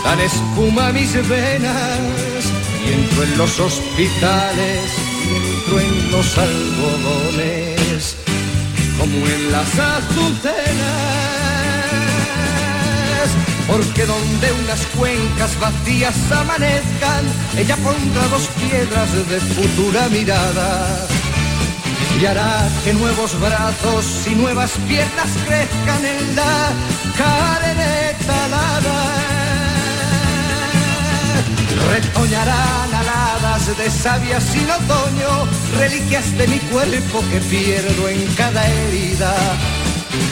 [0.04, 2.00] dan espuma mis venas
[2.86, 7.75] y entro en los hospitales entro en los algodones
[8.98, 10.56] como en las azucenas,
[13.68, 17.26] porque donde unas cuencas vacías amanezcan,
[17.58, 21.08] ella pondrá dos piedras de futura mirada.
[22.20, 26.72] Y hará que nuevos brazos y nuevas piernas crezcan en la
[27.18, 27.96] cadena
[28.46, 29.00] alada.
[31.92, 39.36] Retoñarán aladas de savia sin otoño, reliquias de mi cuerpo que pierdo en cada herida.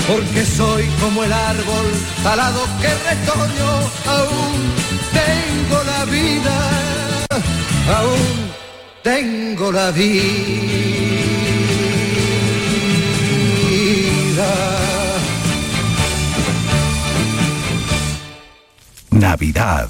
[0.08, 1.88] Porque soy como el árbol
[2.24, 3.72] talado que retoño,
[4.06, 4.74] aún
[5.14, 6.70] tengo la vida,
[8.00, 8.52] aún
[9.04, 10.44] tengo la vida.
[19.12, 19.90] Navidad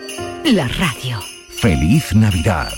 [0.43, 1.19] la radio.
[1.49, 2.71] Feliz Navidad.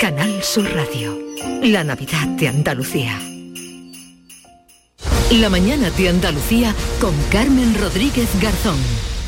[0.00, 1.18] Canal Sur Radio.
[1.62, 3.18] La Navidad de Andalucía.
[5.32, 8.78] La mañana de Andalucía con Carmen Rodríguez Garzón.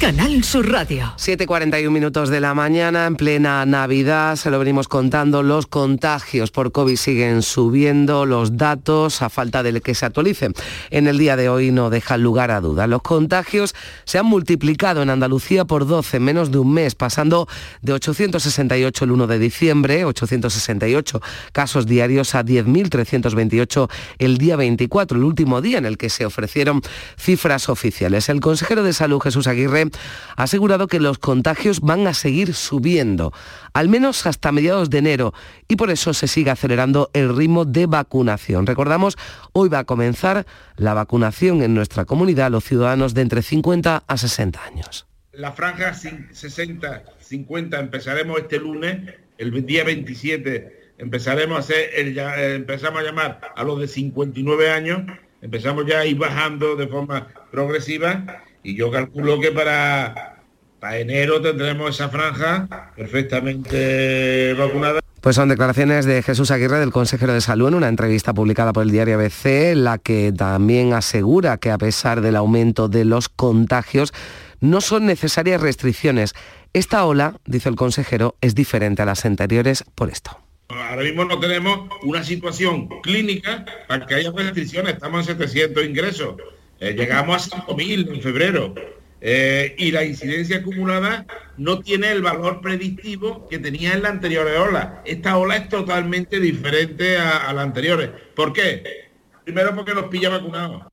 [0.01, 1.13] Canal Sur Radio.
[1.19, 6.73] 7.41 minutos de la mañana, en plena Navidad, se lo venimos contando, los contagios por
[6.73, 10.55] COVID siguen subiendo, los datos, a falta de que se actualicen.
[10.89, 12.89] En el día de hoy no dejan lugar a dudas.
[12.89, 13.75] Los contagios
[14.05, 17.47] se han multiplicado en Andalucía por 12 en menos de un mes, pasando
[17.83, 21.21] de 868 el 1 de diciembre, 868
[21.53, 26.81] casos diarios a 10.328 el día 24, el último día en el que se ofrecieron
[27.19, 28.31] cifras oficiales.
[28.31, 29.89] El consejero de Salud, Jesús Aguirre,
[30.36, 33.32] ha asegurado que los contagios van a seguir subiendo,
[33.72, 35.34] al menos hasta mediados de enero,
[35.68, 38.66] y por eso se sigue acelerando el ritmo de vacunación.
[38.66, 39.16] Recordamos,
[39.53, 44.16] hoy va a comenzar la vacunación en nuestra comunidad los ciudadanos de entre 50 a
[44.16, 45.07] 60 años.
[45.32, 53.05] La franja 60-50 empezaremos este lunes, el día 27 empezaremos a hacer, eh, empezamos a
[53.05, 55.03] llamar a los de 59 años,
[55.41, 60.43] empezamos ya a ir bajando de forma progresiva y yo calculo que para,
[60.79, 65.01] para enero tendremos esa franja perfectamente vacunada.
[65.21, 68.85] Pues son declaraciones de Jesús Aguirre, del consejero de salud, en una entrevista publicada por
[68.85, 74.15] el diario ABC, la que también asegura que a pesar del aumento de los contagios,
[74.61, 76.33] no son necesarias restricciones.
[76.73, 80.39] Esta ola, dice el consejero, es diferente a las anteriores por esto.
[80.69, 86.37] Ahora mismo no tenemos una situación clínica para que haya restricciones, estamos en 700 ingresos.
[86.81, 88.74] Eh, llegamos a 5.000 en febrero.
[89.22, 91.26] Eh, y la incidencia acumulada
[91.59, 95.03] no tiene el valor predictivo que tenía en la anterior ola.
[95.05, 98.14] Esta ola es totalmente diferente a, la anterior.
[98.35, 99.11] ¿Por qué?
[99.45, 100.85] Primero porque nos pilla vacunados.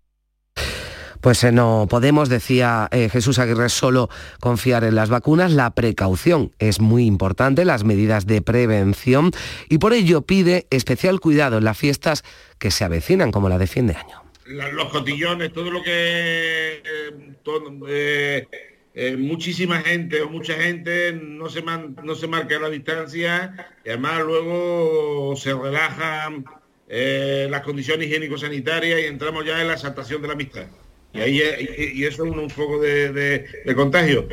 [1.22, 4.10] Pues eh, no podemos, decía Jesús Aguirre, solo
[4.42, 5.54] confiar en las vacunas.
[5.54, 9.32] La precaución es muy importante, las medidas de prevención,
[9.70, 12.24] y por ello pide especial cuidado en las fiestas
[12.60, 16.82] que se avecinan, como la de fin de año los cotillones, todo lo que
[17.88, 18.48] eh,
[18.94, 24.22] eh, muchísima gente o mucha gente no se, no se marca la distancia y además
[24.26, 26.46] luego se relajan
[26.88, 30.68] eh, las condiciones higiénico-sanitarias y entramos ya en la exaltación de la amistad.
[31.14, 31.42] Y, ahí,
[31.94, 34.28] y eso es un, foco de contagio.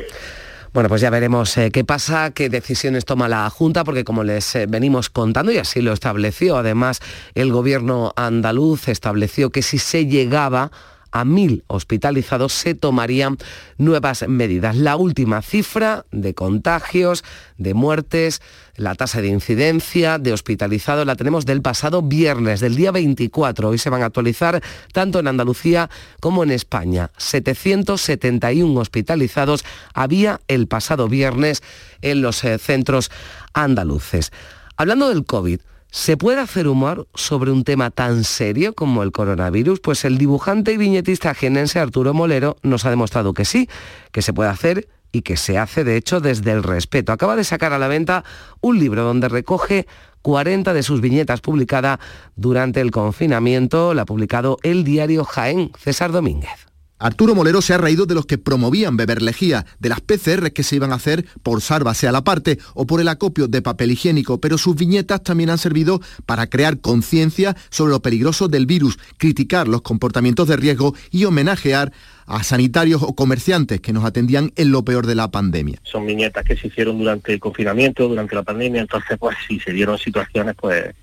[0.75, 4.57] Bueno, pues ya veremos eh, qué pasa, qué decisiones toma la Junta, porque como les
[4.57, 6.99] eh, venimos contando, y así lo estableció, además
[7.33, 10.71] el gobierno andaluz estableció que si se llegaba
[11.15, 13.37] a mil hospitalizados se tomarían
[13.77, 14.75] nuevas medidas.
[14.75, 17.23] La última cifra de contagios,
[17.57, 18.41] de muertes,
[18.75, 23.69] la tasa de incidencia de hospitalizados la tenemos del pasado viernes, del día 24.
[23.69, 24.61] Hoy se van a actualizar
[24.91, 25.89] tanto en Andalucía
[26.19, 27.09] como en España.
[27.15, 29.63] 771 hospitalizados
[29.93, 31.63] había el pasado viernes
[32.01, 33.09] en los eh, centros
[33.53, 34.33] andaluces.
[34.75, 35.61] Hablando del COVID,
[35.95, 39.79] ¿Se puede hacer humor sobre un tema tan serio como el coronavirus?
[39.79, 43.69] Pues el dibujante y viñetista genense Arturo Molero nos ha demostrado que sí,
[44.11, 47.13] que se puede hacer y que se hace de hecho desde el respeto.
[47.13, 48.25] Acaba de sacar a la venta
[48.59, 49.87] un libro donde recoge
[50.21, 51.99] 40 de sus viñetas publicadas
[52.35, 53.93] durante el confinamiento.
[53.93, 56.74] La ha publicado el diario Jaén, César Domínguez.
[56.97, 60.63] Arturo Molero se ha reído de los que promovían beber lejía, de las PCR que
[60.63, 63.91] se iban a hacer por sálvase a la parte o por el acopio de papel
[63.91, 68.97] higiénico, pero sus viñetas también han servido para crear conciencia sobre lo peligroso del virus,
[69.17, 71.91] criticar los comportamientos de riesgo y homenajear
[72.27, 75.79] a sanitarios o comerciantes que nos atendían en lo peor de la pandemia.
[75.83, 79.73] Son viñetas que se hicieron durante el confinamiento, durante la pandemia, entonces pues si se
[79.73, 80.95] dieron situaciones pues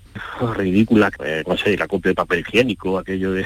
[0.57, 3.45] ridículas, pues, no sé, el acopio de papel higiénico, aquello de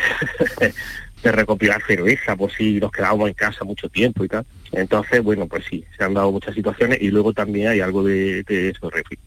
[1.23, 4.45] de recopilar cerveza, por si nos quedábamos en casa mucho tiempo y tal.
[4.71, 8.43] Entonces, bueno, pues sí, se han dado muchas situaciones y luego también hay algo de,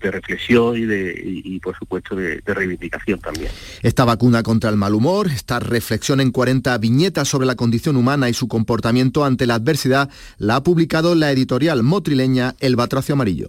[0.00, 3.50] reflexión y, de, y, por supuesto de, de, reivindicación también.
[3.82, 8.28] Esta vacuna contra el mal humor, esta reflexión en 40 viñetas sobre la condición humana
[8.28, 13.48] y su comportamiento ante la adversidad, la ha publicado la editorial motrileña El Batracio Amarillo.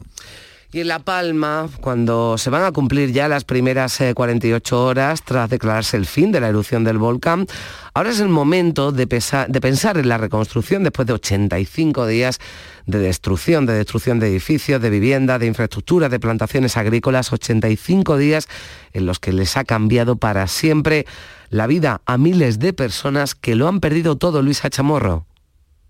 [0.74, 5.22] Y en La Palma, cuando se van a cumplir ya las primeras 48 eh, horas
[5.22, 7.46] tras declararse el fin de la erupción del volcán,
[7.94, 12.40] ahora es el momento de, pensar en la reconstrucción después de 85 días
[12.86, 18.48] de destrucción, de destrucción de edificios, de viviendas, de infraestructura, de plantaciones agrícolas, 85 días
[18.94, 21.06] en los que les ha cambiado para siempre
[21.50, 25.26] la vida a miles de personas que lo han perdido todo, Luisa Chamorro.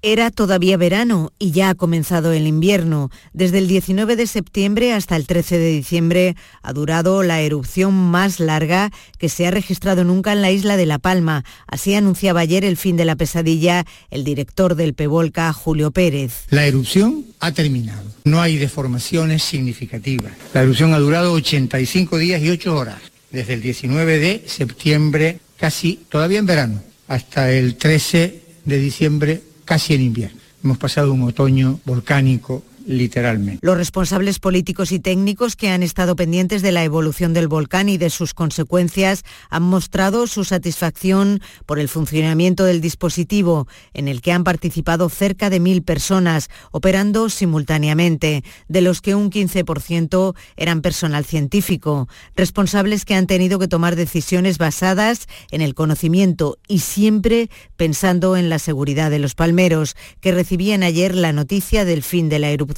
[0.03, 3.11] Era todavía verano y ya ha comenzado el invierno.
[3.33, 8.39] Desde el 19 de septiembre hasta el 13 de diciembre ha durado la erupción más
[8.39, 8.89] larga
[9.19, 11.45] que se ha registrado nunca en la isla de La Palma.
[11.67, 16.45] Así anunciaba ayer el fin de la pesadilla el director del Pevolca, Julio Pérez.
[16.49, 18.03] La erupción ha terminado.
[18.23, 20.33] No hay deformaciones significativas.
[20.55, 23.01] La erupción ha durado 85 días y 8 horas.
[23.29, 29.93] Desde el 19 de septiembre, casi todavía en verano, hasta el 13 de diciembre casi
[29.93, 30.37] en invierno.
[30.61, 33.59] Hemos pasado un otoño volcánico literalmente.
[33.61, 37.97] Los responsables políticos y técnicos que han estado pendientes de la evolución del volcán y
[37.97, 44.31] de sus consecuencias han mostrado su satisfacción por el funcionamiento del dispositivo, en el que
[44.31, 51.25] han participado cerca de mil personas, operando simultáneamente, de los que un 15% eran personal
[51.25, 58.37] científico, responsables que han tenido que tomar decisiones basadas en el conocimiento y siempre pensando
[58.37, 62.49] en la seguridad de los palmeros, que recibían ayer la noticia del fin de la
[62.49, 62.70] erupción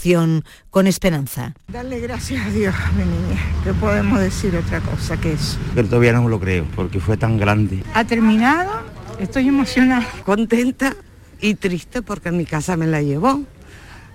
[0.69, 1.53] con esperanza.
[1.67, 3.39] Darle gracias a Dios, mi niña.
[3.63, 5.57] ¿Qué podemos decir otra cosa que eso?
[5.75, 7.83] Pero todavía no lo creo, porque fue tan grande.
[7.93, 8.71] Ha terminado,
[9.19, 10.07] estoy emocionada.
[10.25, 10.95] Contenta
[11.41, 13.41] y triste porque mi casa me la llevó,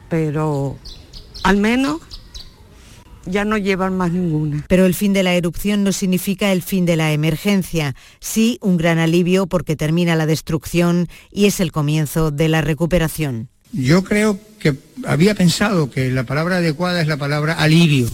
[0.09, 0.77] pero
[1.45, 2.01] al menos
[3.25, 4.65] ya no llevan más ninguna.
[4.69, 8.77] Pero el fin de la erupción no significa el fin de la emergencia, sí un
[8.77, 13.49] gran alivio porque termina la destrucción y es el comienzo de la recuperación.
[13.73, 18.09] Yo creo que había pensado que la palabra adecuada es la palabra alivio.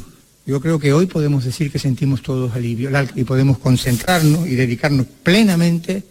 [0.47, 5.07] Yo creo que hoy podemos decir que sentimos todos alivio y podemos concentrarnos y dedicarnos
[5.23, 6.03] plenamente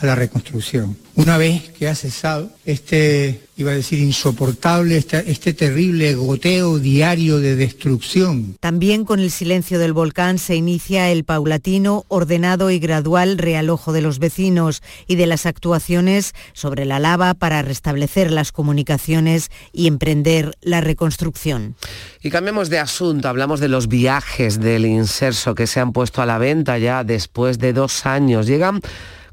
[0.00, 0.96] a la reconstrucción.
[1.14, 7.38] Una vez que ha cesado este iba a decir, insoportable este, este, terrible goteo diario
[7.40, 8.56] de destrucción.
[8.58, 14.00] También con el silencio del volcán se inicia el paulatino, ordenado y gradual realojo de
[14.00, 20.56] los vecinos y de las actuaciones sobre la lava para restablecer las comunicaciones y emprender
[20.62, 21.76] la reconstrucción.
[22.22, 26.26] Y cambiemos de asunto, hablamos de los viajes del inserso que se han puesto a
[26.26, 28.46] la venta ya después de dos años.
[28.46, 28.80] Llegan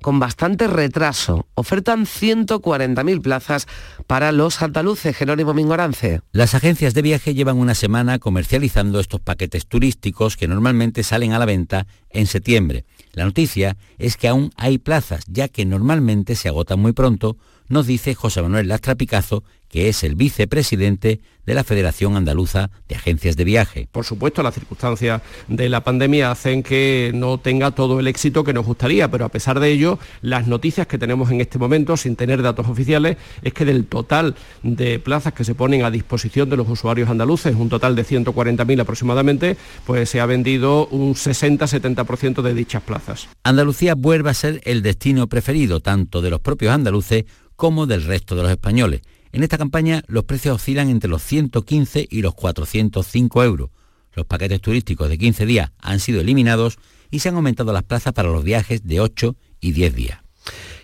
[0.02, 1.48] con bastante retraso.
[1.56, 3.68] Ofertan 140.000 plazas
[4.06, 5.16] para los andaluces.
[5.16, 6.22] Jerónimo Mingorance.
[6.32, 11.40] Las agencias de viaje llevan una semana comercializando estos paquetes turísticos que normalmente salen a
[11.40, 12.86] la venta en septiembre.
[13.14, 17.38] La noticia es que aún hay plazas, ya que normalmente se agotan muy pronto
[17.70, 22.96] nos dice José Manuel Lastra Picazo, que es el vicepresidente de la Federación Andaluza de
[22.96, 23.88] Agencias de Viaje.
[23.92, 28.54] Por supuesto, las circunstancias de la pandemia hacen que no tenga todo el éxito que
[28.54, 32.18] nos gustaría, pero a pesar de ello, las noticias que tenemos en este momento, sin
[32.18, 36.58] tener datos oficiales, es que del total de plazas que se ponen a disposición de
[36.58, 39.56] los usuarios andaluces, un total de 140.000 aproximadamente,
[39.86, 43.30] pues se ha vendido un 60-70% de dichas plazas.
[43.44, 47.24] Andalucía vuelve a ser el destino preferido tanto de los propios andaluces
[47.56, 49.02] como del resto de los españoles
[49.32, 53.70] en esta campaña los precios oscilan entre los 115 y los 405 euros.
[54.14, 56.80] Los paquetes turísticos de 15 días han sido eliminados
[57.12, 60.20] y se han aumentado las plazas para los viajes de 8 y 10 días.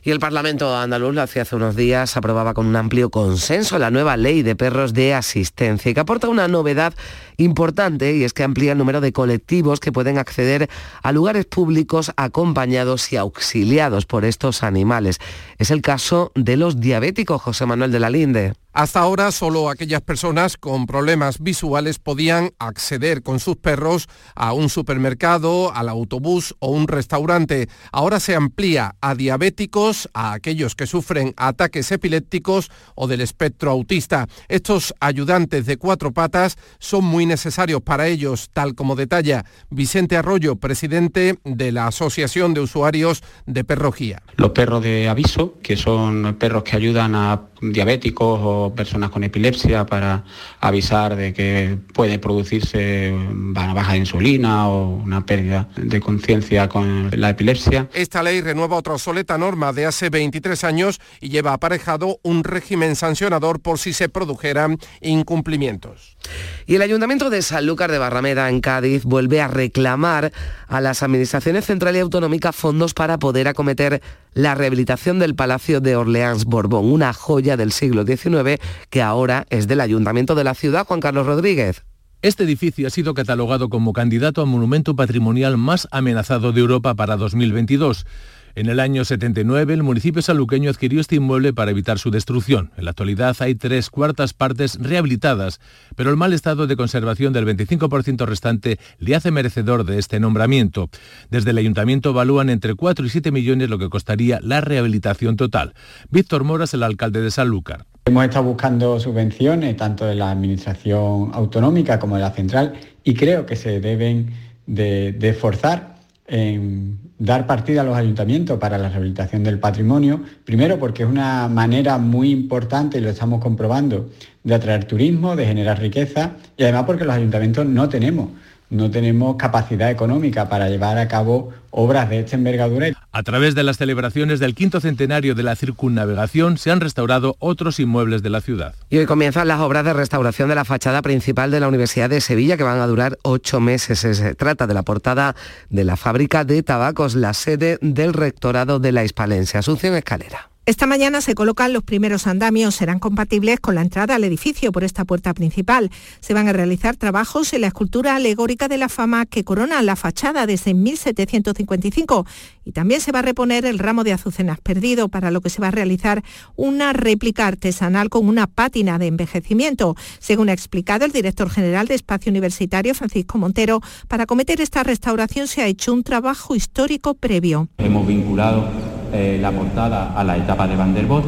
[0.06, 4.42] Y el Parlamento andaluz, hace unos días, aprobaba con un amplio consenso la nueva ley
[4.42, 6.94] de perros de asistencia, que aporta una novedad
[7.38, 10.70] importante y es que amplía el número de colectivos que pueden acceder
[11.02, 15.20] a lugares públicos acompañados y auxiliados por estos animales.
[15.58, 18.54] Es el caso de los diabéticos, José Manuel de la Linde.
[18.76, 24.68] Hasta ahora solo aquellas personas con problemas visuales podían acceder con sus perros a un
[24.68, 27.70] supermercado, al autobús o un restaurante.
[27.92, 34.28] Ahora se amplía a diabéticos, a aquellos que sufren ataques epilépticos o del espectro autista.
[34.48, 40.56] Estos ayudantes de cuatro patas son muy necesarios para ellos, tal como detalla Vicente Arroyo,
[40.56, 44.22] presidente de la Asociación de Usuarios de Perrogía.
[44.38, 49.86] Los perros de aviso, que son perros que ayudan a diabéticos o personas con epilepsia
[49.86, 50.24] para
[50.60, 57.10] avisar de que puede producirse una baja de insulina o una pérdida de conciencia con
[57.14, 57.88] la epilepsia.
[57.94, 62.96] Esta ley renueva otra obsoleta norma de hace 23 años y lleva aparejado un régimen
[62.96, 66.18] sancionador por si se produjeran incumplimientos.
[66.66, 70.34] Y el Ayuntamiento de Sanlúcar de Barrameda, en Cádiz, vuelve a reclamar
[70.68, 74.02] a las administraciones central y autonómica fondos para poder acometer
[74.34, 78.60] la rehabilitación del Palacio de Orleans Borbón, una joya del siglo XIX
[78.90, 81.84] que ahora es del Ayuntamiento de la ciudad, Juan Carlos Rodríguez.
[82.24, 87.16] Este edificio ha sido catalogado como candidato a monumento patrimonial más amenazado de Europa para
[87.16, 88.08] 2022.
[88.56, 92.70] En el año 79, el municipio saluqueño adquirió este inmueble para evitar su destrucción.
[92.78, 95.60] En la actualidad hay tres cuartas partes rehabilitadas,
[95.96, 100.92] pero el mal estado de conservación del 25% restante le hace merecedor de este nombramiento.
[101.32, 105.74] Desde el ayuntamiento evalúan entre 4 y 7 millones lo que costaría la rehabilitación total.
[106.12, 107.86] Víctor Moras, el alcalde de Sanlúcar.
[108.06, 112.74] Hemos estado buscando subvenciones tanto de la administración autonómica como de la central
[113.04, 114.32] y creo que se deben
[114.68, 115.96] de, de esforzar
[116.28, 121.48] en dar partida a los ayuntamientos para la rehabilitación del patrimonio, primero porque es una
[121.48, 124.10] manera muy importante, y lo estamos comprobando,
[124.44, 128.28] de atraer turismo, de generar riqueza, y además porque los ayuntamientos no tenemos
[128.74, 132.88] no tenemos capacidad económica para llevar a cabo obras de esta envergadura.
[133.12, 137.80] A través de las celebraciones del quinto centenario de la circunnavegación se han restaurado otros
[137.80, 138.76] inmuebles de la ciudad.
[138.90, 142.22] Y hoy comienzan las obras de restauración de la fachada principal de la Universidad de
[142.22, 144.00] Sevilla que van a durar ocho meses.
[144.00, 145.36] Se trata de la portada
[145.70, 149.60] de la fábrica de tabacos, la sede del rectorado de la Hispalencia.
[149.60, 150.53] Asunción Escalera.
[150.66, 154.86] Esta mañana se colocan los primeros andamios, serán compatibles con la entrada al edificio por
[154.86, 155.92] esta puerta principal.
[156.22, 159.98] Se van a realizar trabajos en la escultura alegórica de la fama que corona la
[159.98, 162.26] fachada desde 1755
[162.64, 165.62] y también se va a reponer el ramo de azucenas perdido, para lo que se
[165.62, 166.24] va a realizar
[166.56, 169.98] una réplica artesanal con una pátina de envejecimiento.
[170.20, 175.50] Según ha explicado el director general de Espacio Universitario, Francisco Montero, para cometer esta restauración
[175.50, 177.68] se ha hecho un trabajo histórico previo.
[177.80, 181.26] Hemos vinculado eh, la portada a la etapa de Van der Bosch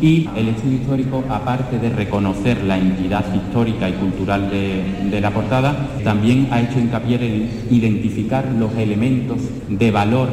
[0.00, 5.74] y el estudio histórico, aparte de reconocer la entidad histórica y cultural de, la portada,
[6.04, 10.28] también ha hecho hincapié en identificar los elementos de valor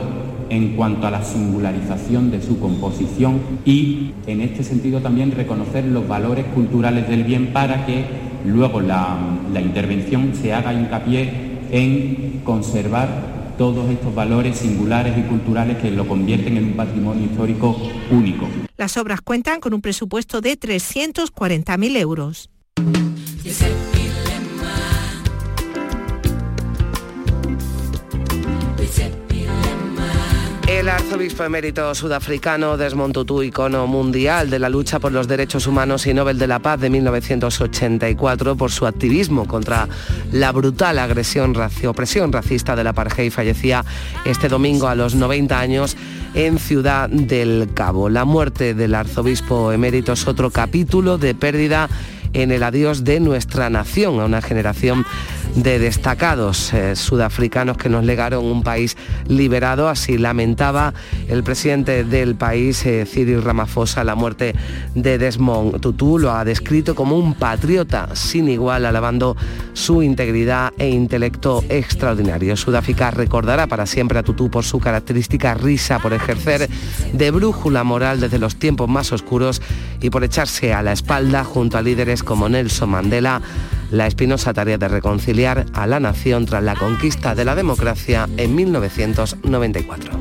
[0.49, 6.07] en cuanto a la singularización de su composición y en este sentido también reconocer los
[6.07, 8.03] valores culturales del bien para que
[8.45, 9.17] luego la,
[9.53, 11.31] la intervención se haga hincapié
[11.71, 17.77] en conservar todos estos valores singulares y culturales que lo convierten en un patrimonio histórico
[18.11, 18.47] único.
[18.77, 22.49] Las obras cuentan con un presupuesto de 340.000 euros.
[30.73, 36.07] El arzobispo emérito sudafricano Desmond Tutu, icono mundial de la lucha por los derechos humanos
[36.07, 39.87] y Nobel de la Paz de 1984 por su activismo contra
[40.31, 41.55] la brutal agresión,
[41.85, 43.85] opresión racista del apartheid, fallecía
[44.25, 45.95] este domingo a los 90 años
[46.33, 48.09] en Ciudad del Cabo.
[48.09, 51.87] La muerte del arzobispo emérito es otro capítulo de pérdida
[52.33, 55.05] en el adiós de nuestra nación a una generación
[55.55, 58.97] de destacados eh, sudafricanos que nos legaron un país
[59.27, 59.87] liberado.
[59.87, 60.93] Así lamentaba
[61.27, 64.55] el presidente del país, eh, Cyril Ramaphosa, la muerte
[64.95, 66.19] de Desmond Tutu.
[66.19, 69.35] Lo ha descrito como un patriota sin igual, alabando
[69.73, 72.57] su integridad e intelecto extraordinario.
[72.57, 76.69] Sudáfrica recordará para siempre a Tutu por su característica risa, por ejercer
[77.13, 79.61] de brújula moral desde los tiempos más oscuros
[80.01, 83.41] y por echarse a la espalda junto a líderes como Nelson Mandela
[83.93, 88.55] la espinosa tarea de reconciliar a la nación tras la conquista de la democracia en
[88.55, 90.19] 1994.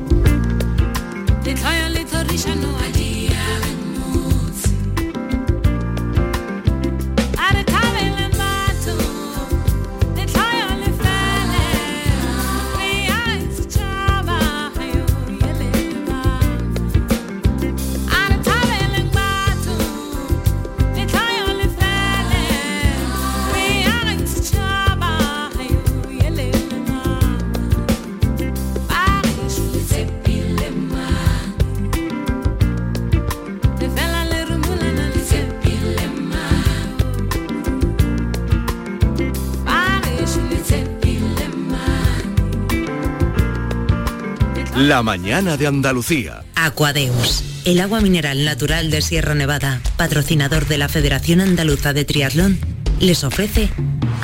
[44.75, 46.43] La mañana de Andalucía.
[46.55, 52.57] Aquadeus, el agua mineral natural de Sierra Nevada, patrocinador de la Federación Andaluza de Triatlón,
[52.99, 53.69] les ofrece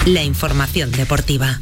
[0.08, 1.60] la información deportiva.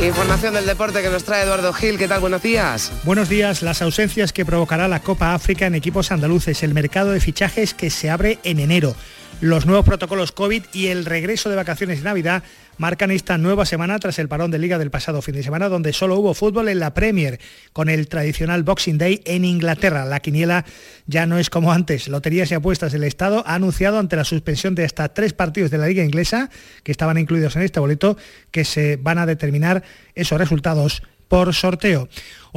[0.00, 1.98] Información del deporte que nos trae Eduardo Gil.
[1.98, 2.20] ¿Qué tal?
[2.20, 2.92] Buenos días.
[3.02, 3.62] Buenos días.
[3.62, 7.90] Las ausencias que provocará la Copa África en equipos andaluces, el mercado de fichajes que
[7.90, 8.94] se abre en enero,
[9.40, 12.44] los nuevos protocolos COVID y el regreso de vacaciones de Navidad
[12.78, 15.92] marcan esta nueva semana tras el parón de liga del pasado fin de semana, donde
[15.92, 17.38] solo hubo fútbol en la Premier,
[17.72, 20.04] con el tradicional Boxing Day en Inglaterra.
[20.04, 20.64] La quiniela
[21.06, 22.08] ya no es como antes.
[22.08, 25.78] Loterías y apuestas del Estado ha anunciado ante la suspensión de hasta tres partidos de
[25.78, 26.50] la liga inglesa,
[26.84, 28.16] que estaban incluidos en este boleto,
[28.50, 29.82] que se van a determinar
[30.14, 32.08] esos resultados por sorteo.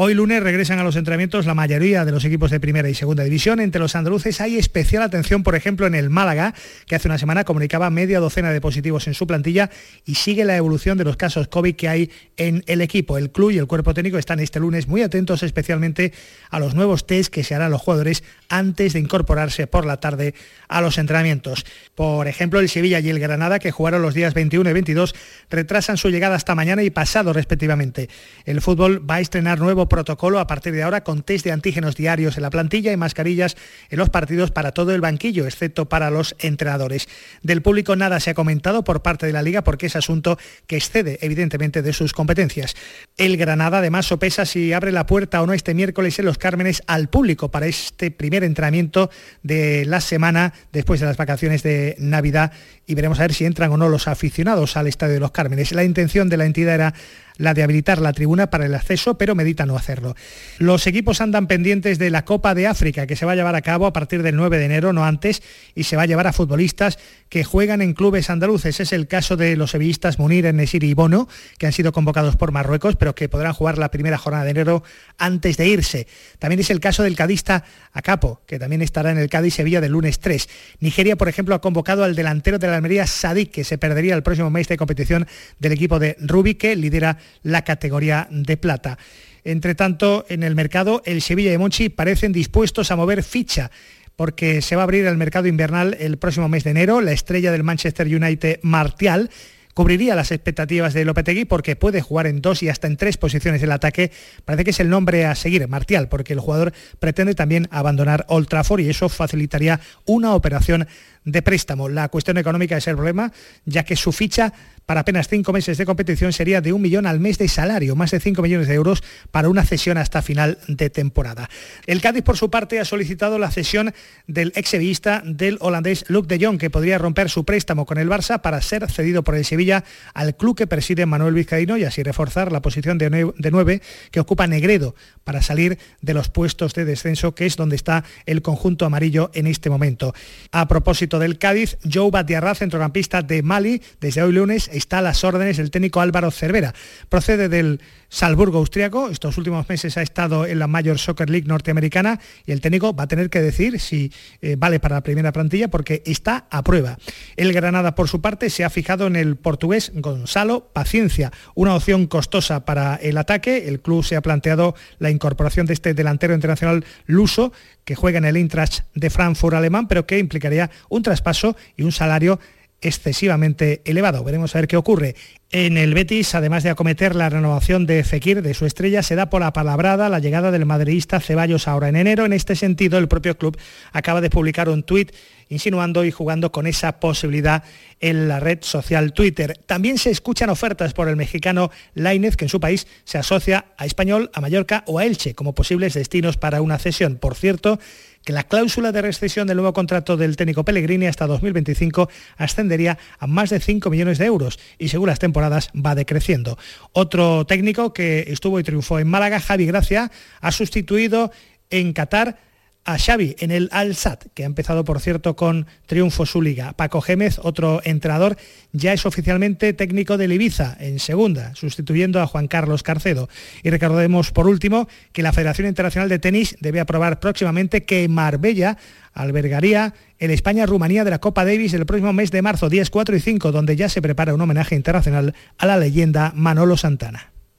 [0.04, 3.24] Hoy lunes regresan a los entrenamientos la mayoría de los equipos de primera y segunda
[3.24, 3.60] división.
[3.60, 6.56] Entre los andaluces hay especial atención, por ejemplo, en el Málaga,
[6.88, 9.70] que hace una semana comunicaba media docena de positivos en su plantilla
[10.04, 13.20] y sigue la evolución de los casos COVID que hay en el equipo.
[13.20, 16.14] El club y el cuerpo técnico están este lunes muy atentos especialmente
[16.50, 20.34] a los nuevos test que se harán los jugadores antes de incorporarse por la tarde
[20.68, 21.64] a los entrenamientos.
[21.94, 25.14] Por ejemplo, el Sevilla y el Granada, que jugaron los días 21 y 22,
[25.52, 28.10] retrasan su llegada hasta mañana y pasado respectivamente.
[28.46, 31.98] El fútbol va a estrenar nuevo protocolo a partir de ahora con test de antígenos
[31.98, 33.58] diarios en la plantilla y mascarillas
[33.90, 37.10] en los partidos para todo el banquillo, excepto para los entrenadores.
[37.44, 40.78] Del público nada se ha comentado por parte de la liga porque es asunto que
[40.78, 42.76] excede evidentemente de sus competencias.
[43.18, 46.84] El Granada además sopesa si abre la puerta o no este miércoles en los Cármenes
[46.88, 49.10] al público para este primer entrenamiento
[49.44, 52.54] de la semana después de las vacaciones de Navidad
[52.92, 55.72] y veremos a ver si entran o no los aficionados al Estadio de los Cármenes.
[55.72, 56.94] La intención de la entidad era
[57.38, 60.16] la de habilitar la tribuna para el acceso, pero medita no hacerlo.
[60.60, 63.62] Los equipos andan pendientes de la Copa de África, que se va a llevar a
[63.62, 65.42] cabo a partir del 9 de enero, no antes,
[65.74, 68.80] y se va a llevar a futbolistas que juegan en clubes andaluces.
[68.80, 71.28] Es el caso de los sevillistas Munir, Enesiri y Bono,
[71.58, 74.84] que han sido convocados por Marruecos, pero que podrán jugar la primera jornada de enero
[75.18, 76.08] antes de irse.
[76.40, 77.64] También es el caso del cadista
[77.94, 80.50] Acapo, que también estará en el Cádiz Sevilla del lunes 3.
[80.80, 84.24] Nigeria, por ejemplo, ha convocado al delantero de la Almería, Sadik, que se perdería el
[84.24, 85.28] próximo mes de competición
[85.60, 88.98] del equipo de Rubi, que lidera la categoría de plata.
[89.44, 93.72] Entre tanto, en el mercado, el Sevilla y Monchi parecen dispuestos a mover ficha
[94.16, 97.02] porque se va a abrir el mercado invernal el próximo mes de enero.
[97.02, 99.30] La estrella del Manchester United, Martial,
[99.74, 103.62] cubriría las expectativas de Lopetegui porque puede jugar en dos y hasta en tres posiciones
[103.62, 104.12] del ataque.
[104.46, 108.48] Parece que es el nombre a seguir, Martial, porque el jugador pretende también abandonar Old
[108.48, 110.88] Trafford y eso facilitaría una operación
[111.26, 111.90] de préstamo.
[111.90, 113.32] La cuestión económica es el problema,
[113.66, 114.54] ya que su ficha
[114.86, 118.12] para apenas cinco meses de competición sería de un millón al mes de salario, más
[118.12, 121.50] de cinco millones de euros para una cesión hasta final de temporada.
[121.86, 123.94] El Cádiz, por su parte, ha solicitado la cesión
[124.28, 128.42] del exevista del holandés Luc de Jong, que podría romper su préstamo con el Barça
[128.42, 132.52] para ser cedido por el Sevilla al club que preside Manuel Vizcaíno y así reforzar
[132.52, 137.46] la posición de nueve que ocupa Negredo para salir de los puestos de descenso, que
[137.46, 140.14] es donde está el conjunto amarillo en este momento.
[140.52, 145.24] A propósito del Cádiz, Joe Batiarra, centrocampista de Mali, desde hoy lunes está a las
[145.24, 146.74] órdenes del técnico Álvaro Cervera.
[147.10, 152.20] Procede del Salzburgo austriaco, estos últimos meses ha estado en la Major Soccer League norteamericana
[152.46, 155.70] y el técnico va a tener que decir si eh, vale para la primera plantilla
[155.70, 156.98] porque está a prueba.
[157.38, 162.06] El Granada, por su parte, se ha fijado en el portugués Gonzalo Paciencia, una opción
[162.08, 163.70] costosa para el ataque.
[163.70, 167.54] El club se ha planteado la incorporación de este delantero internacional luso
[167.92, 171.92] que juega en el Eintracht de Frankfurt alemán, pero que implicaría un traspaso y un
[171.92, 172.40] salario
[172.82, 174.24] excesivamente elevado.
[174.24, 175.16] Veremos a ver qué ocurre.
[175.54, 179.30] En el Betis, además de acometer la renovación de Fekir, de su estrella, se da
[179.30, 182.26] por apalabrada la llegada del madridista Ceballos ahora en enero.
[182.26, 183.58] En este sentido, el propio club
[183.92, 185.12] acaba de publicar un tuit
[185.50, 187.64] insinuando y jugando con esa posibilidad
[188.00, 189.60] en la red social Twitter.
[189.66, 193.86] También se escuchan ofertas por el mexicano Lainez, que en su país se asocia a
[193.86, 197.18] Español, a Mallorca o a Elche como posibles destinos para una cesión.
[197.18, 197.78] Por cierto,
[198.24, 203.28] que la cláusula de rescisión del nuevo contrato del técnico Pellegrini hasta 2025 ascendería a
[203.28, 206.58] más de 5 millones de euros y según las temporadas va decreciendo.
[206.94, 211.32] Otro técnico que estuvo y triunfó en Málaga, Javi Gracia, ha sustituido
[211.70, 212.51] en Qatar
[212.84, 216.74] a Xavi en el Al-Sad, que ha empezado, por cierto, con triunfo su liga.
[216.74, 218.38] Paco Gémez, otro entrenador,
[218.72, 223.30] ya es oficialmente técnico del Ibiza en segunda, sustituyendo a Juan Carlos Carcedo.
[223.64, 228.78] Y recordemos, por último, que la Federación Internacional de Tenis debe aprobar próximamente que Marbella
[229.14, 233.20] albergaría el España-Rumanía de la Copa Davis el próximo mes de marzo, días 4 y
[233.20, 237.32] 5, donde ya se prepara un homenaje internacional a la leyenda Manolo Santana.